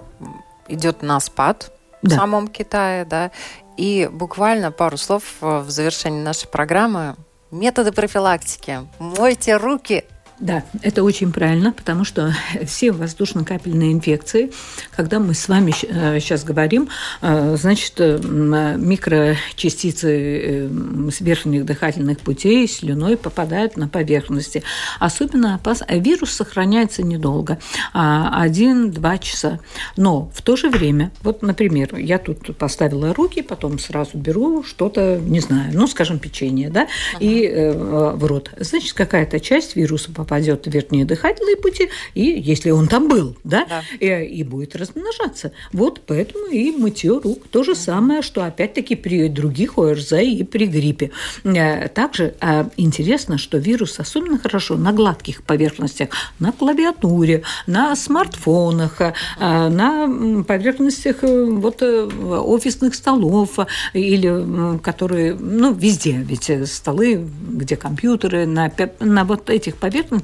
идет 0.67 1.01
на 1.01 1.19
спад 1.19 1.71
да. 2.01 2.15
в 2.15 2.19
самом 2.19 2.47
Китае, 2.47 3.05
да, 3.05 3.31
и 3.77 4.09
буквально 4.11 4.71
пару 4.71 4.97
слов 4.97 5.23
в 5.41 5.69
завершении 5.69 6.21
нашей 6.21 6.47
программы 6.47 7.15
Методы 7.51 7.91
профилактики. 7.91 8.79
Мойте 8.99 9.55
руки 9.57 10.05
да, 10.39 10.63
это 10.81 11.03
очень 11.03 11.31
правильно, 11.31 11.71
потому 11.71 12.03
что 12.03 12.33
все 12.65 12.91
воздушно-капельные 12.91 13.93
инфекции, 13.93 14.51
когда 14.95 15.19
мы 15.19 15.33
с 15.33 15.47
вами 15.47 15.71
сейчас 15.71 16.43
э, 16.43 16.47
говорим, 16.47 16.89
э, 17.21 17.55
значит, 17.57 17.93
э, 17.99 18.19
микрочастицы 18.77 20.69
с 21.09 21.21
верхних 21.21 21.65
дыхательных 21.65 22.19
путей 22.19 22.67
слюной 22.67 23.15
попадают 23.17 23.77
на 23.77 23.87
поверхности. 23.87 24.63
Особенно 24.99 25.55
опасно. 25.55 25.85
Вирус 25.89 26.31
сохраняется 26.31 27.01
недолго, 27.01 27.57
а 27.93 28.41
один-два 28.41 29.17
часа. 29.17 29.59
Но 29.95 30.29
в 30.33 30.41
то 30.41 30.57
же 30.57 30.69
время, 30.69 31.11
вот, 31.21 31.43
например, 31.43 31.95
я 31.95 32.17
тут 32.17 32.57
поставила 32.57 33.13
руки, 33.13 33.41
потом 33.41 33.79
сразу 33.79 34.17
беру 34.17 34.63
что-то, 34.63 35.17
не 35.17 35.39
знаю, 35.39 35.71
ну, 35.73 35.87
скажем, 35.87 36.19
печенье, 36.19 36.69
да, 36.69 36.83
uh-huh. 36.83 37.17
и 37.19 37.47
э, 37.47 37.71
в 37.71 38.25
рот. 38.25 38.51
Значит, 38.59 38.93
какая-то 38.93 39.39
часть 39.39 39.75
вируса 39.75 40.11
попадает 40.11 40.24
попадет 40.25 40.65
в 40.65 40.71
верхние 40.71 41.05
дыхательные 41.05 41.55
пути, 41.55 41.89
и 42.15 42.23
если 42.23 42.71
он 42.71 42.87
там 42.87 43.07
был, 43.07 43.37
да, 43.43 43.65
да. 43.69 43.83
И, 43.99 44.07
э, 44.07 44.25
и 44.25 44.43
будет 44.43 44.75
размножаться. 44.75 45.51
Вот 45.71 46.01
поэтому 46.05 46.47
и 46.47 46.71
мытье 46.71 47.19
рук 47.23 47.47
то 47.51 47.63
же 47.63 47.75
самое, 47.75 48.21
что 48.21 48.43
опять-таки 48.43 48.95
при 48.95 49.29
других 49.29 49.77
ОРЗ 49.77 50.13
и 50.13 50.43
при 50.43 50.65
гриппе. 50.65 51.11
Э, 51.43 51.87
также 51.89 52.35
интересно, 52.77 53.37
что 53.37 53.57
вирус 53.57 53.99
особенно 53.99 54.39
хорошо 54.39 54.75
на 54.77 54.91
гладких 54.91 55.43
поверхностях, 55.43 56.09
на 56.39 56.51
клавиатуре, 56.51 57.43
на 57.67 57.95
смартфонах, 57.95 58.99
на 59.39 60.43
поверхностях 60.47 61.17
вот 61.21 61.81
офисных 61.81 62.95
столов 62.95 63.59
или 63.93 64.79
которые, 64.79 65.35
ну, 65.35 65.73
везде, 65.73 66.13
ведь 66.13 66.49
столы, 66.67 67.27
где 67.49 67.75
компьютеры, 67.75 68.45
на, 68.45 68.71
на 68.99 69.23
вот 69.23 69.49
этих 69.49 69.75
поверхностях 69.75 70.14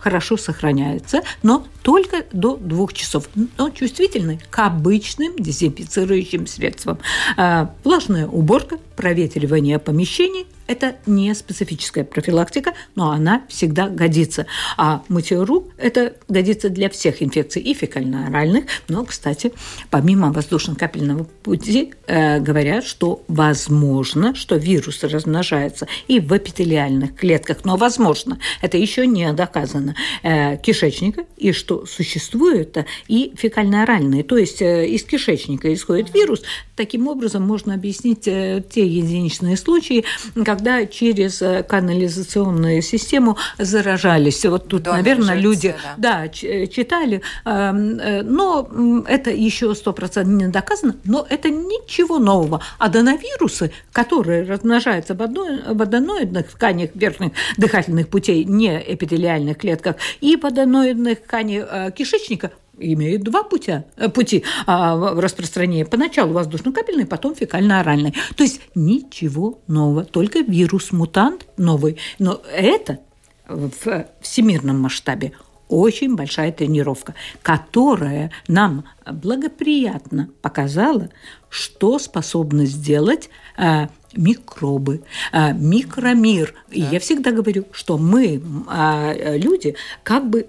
хорошо 0.00 0.36
сохраняются, 0.36 1.22
но 1.42 1.66
только 1.82 2.24
до 2.32 2.56
двух 2.56 2.92
часов. 2.92 3.28
Но 3.56 3.70
чувствительны 3.70 4.40
к 4.50 4.58
обычным 4.58 5.36
дезинфицирующим 5.38 6.46
средствам. 6.46 6.98
А, 7.36 7.74
влажная 7.84 8.26
уборка, 8.26 8.78
проветривание 8.96 9.78
помещений– 9.78 10.46
это 10.68 10.96
не 11.06 11.34
специфическая 11.34 12.04
профилактика, 12.04 12.74
но 12.94 13.10
она 13.10 13.42
всегда 13.48 13.88
годится. 13.88 14.46
А 14.76 15.02
мытье 15.08 15.42
рук– 15.42 15.72
это 15.78 16.14
годится 16.28 16.68
для 16.68 16.90
всех 16.90 17.22
инфекций 17.22 17.62
и 17.62 17.74
фекально-оральных. 17.74 18.66
Но, 18.88 19.04
кстати, 19.04 19.52
помимо 19.90 20.30
воздушно-капельного 20.30 21.24
пути, 21.42 21.94
э, 22.06 22.38
говорят, 22.38 22.84
что 22.84 23.24
возможно, 23.28 24.34
что 24.34 24.56
вирус 24.56 25.02
размножается 25.02 25.88
и 26.06 26.20
в 26.20 26.36
эпителиальных 26.36 27.16
клетках, 27.16 27.64
но 27.64 27.76
возможно, 27.76 28.38
это 28.60 28.76
еще 28.76 29.06
не 29.06 29.32
доказано, 29.32 29.94
э, 30.22 30.58
кишечника, 30.58 31.24
и 31.38 31.52
что 31.52 31.86
существует 31.86 32.76
и 33.08 33.32
фекально-оральные, 33.36 34.22
то 34.22 34.36
есть 34.36 34.60
э, 34.60 34.86
из 34.86 35.02
кишечника 35.04 35.72
исходит 35.72 36.12
вирус. 36.12 36.42
Таким 36.76 37.08
образом, 37.08 37.42
можно 37.42 37.74
объяснить 37.74 38.28
э, 38.28 38.62
те 38.70 38.86
единичные 38.86 39.56
случаи, 39.56 40.04
как 40.44 40.57
когда 40.58 40.86
через 40.86 41.40
э, 41.40 41.62
канализационную 41.62 42.82
систему 42.82 43.36
заражались. 43.58 44.44
Вот 44.44 44.66
тут, 44.66 44.82
Донор 44.82 44.98
наверное, 44.98 45.34
жильцы, 45.34 45.42
люди 45.42 45.74
да. 45.96 46.24
Да, 46.26 46.46
э, 46.48 46.66
читали, 46.66 47.22
э, 47.44 48.22
но 48.22 48.68
это 49.06 49.30
еще 49.30 49.72
сто 49.76 49.92
процентов 49.92 50.32
не 50.34 50.48
доказано, 50.48 50.96
но 51.04 51.24
это 51.30 51.48
ничего 51.48 52.18
нового. 52.18 52.60
Аденовирусы, 52.78 53.70
которые 53.92 54.42
размножаются 54.42 55.14
в, 55.14 55.22
одной, 55.22 55.62
в 55.62 55.80
аденоидных 55.80 56.50
тканях 56.50 56.90
верхних 56.94 57.32
дыхательных 57.56 58.08
путей, 58.08 58.44
не 58.44 58.82
эпителиальных 58.84 59.58
клетках, 59.58 59.94
и 60.20 60.36
в 60.36 60.44
аденоидных 60.44 61.22
тканях 61.22 61.94
кишечника, 61.94 62.50
имеют 62.80 63.22
два 63.22 63.42
путя, 63.42 63.84
э, 63.96 64.08
пути 64.08 64.44
а, 64.66 65.14
распространения. 65.20 65.84
Поначалу 65.84 66.32
воздушно-капельный, 66.32 67.06
потом 67.06 67.34
фекально-оральный. 67.34 68.14
То 68.36 68.44
есть 68.44 68.60
ничего 68.74 69.60
нового, 69.66 70.04
только 70.04 70.40
вирус-мутант 70.40 71.46
новый. 71.56 71.98
Но 72.18 72.40
это 72.52 73.00
в 73.48 74.06
всемирном 74.20 74.80
масштабе 74.80 75.32
очень 75.68 76.16
большая 76.16 76.50
тренировка, 76.52 77.14
которая 77.42 78.30
нам 78.46 78.84
благоприятно 79.06 80.30
показала, 80.40 81.10
что 81.50 81.98
способны 81.98 82.66
сделать 82.66 83.28
э, 83.56 83.88
микробы, 84.14 85.02
а, 85.32 85.52
микромир. 85.52 86.54
Да. 86.68 86.74
И 86.74 86.80
я 86.80 87.00
всегда 87.00 87.30
говорю, 87.30 87.66
что 87.72 87.98
мы, 87.98 88.42
а, 88.66 89.14
люди, 89.36 89.76
как 90.02 90.28
бы 90.28 90.46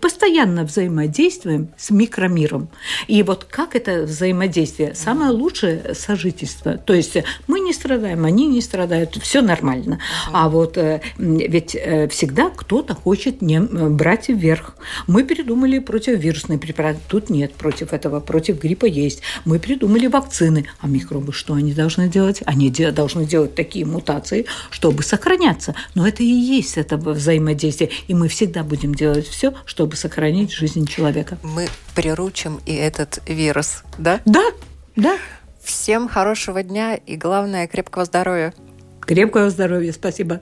постоянно 0.00 0.64
взаимодействуем 0.64 1.68
с 1.76 1.90
микромиром. 1.90 2.68
И 3.06 3.22
вот 3.22 3.44
как 3.44 3.76
это 3.76 4.02
взаимодействие? 4.02 4.94
Самое 4.94 5.30
лучшее 5.30 5.94
сожительство. 5.94 6.78
То 6.78 6.94
есть 6.94 7.16
мы 7.46 7.60
не 7.60 7.72
страдаем, 7.72 8.24
они 8.24 8.46
не 8.46 8.60
страдают, 8.60 9.16
все 9.22 9.42
нормально. 9.42 10.00
А 10.32 10.48
вот 10.48 10.78
э, 10.78 11.00
ведь 11.18 11.74
э, 11.74 12.08
всегда 12.08 12.50
кто-то 12.50 12.94
хочет 12.94 13.42
не 13.42 13.60
брать 13.60 14.28
вверх. 14.28 14.76
Мы 15.06 15.24
придумали 15.24 15.78
противовирусный 15.78 16.58
препарат. 16.58 16.96
Тут 17.08 17.30
нет 17.30 17.52
против 17.54 17.92
этого, 17.92 18.20
против 18.20 18.60
гриппа 18.60 18.86
есть. 18.86 19.22
Мы 19.44 19.58
придумали 19.58 20.06
вакцины. 20.06 20.66
А 20.80 20.86
микробы 20.86 21.32
что 21.32 21.54
они 21.54 21.72
должны 21.72 22.08
делать? 22.08 22.42
Они 22.46 22.69
должны 22.70 23.24
делать 23.24 23.54
такие 23.54 23.84
мутации, 23.84 24.46
чтобы 24.70 25.02
сохраняться. 25.02 25.74
Но 25.94 26.06
это 26.06 26.22
и 26.22 26.26
есть 26.26 26.78
это 26.78 26.96
взаимодействие. 26.96 27.90
И 28.08 28.14
мы 28.14 28.28
всегда 28.28 28.62
будем 28.62 28.94
делать 28.94 29.26
все, 29.26 29.54
чтобы 29.64 29.96
сохранить 29.96 30.52
жизнь 30.52 30.86
человека. 30.86 31.38
Мы 31.42 31.68
приручим 31.94 32.60
и 32.66 32.74
этот 32.74 33.20
вирус, 33.26 33.82
да? 33.98 34.20
Да, 34.24 34.50
да. 34.96 35.16
Всем 35.62 36.08
хорошего 36.08 36.62
дня 36.62 36.94
и, 36.94 37.16
главное, 37.16 37.66
крепкого 37.66 38.04
здоровья. 38.04 38.54
Крепкого 39.00 39.50
здоровья. 39.50 39.92
Спасибо. 39.92 40.40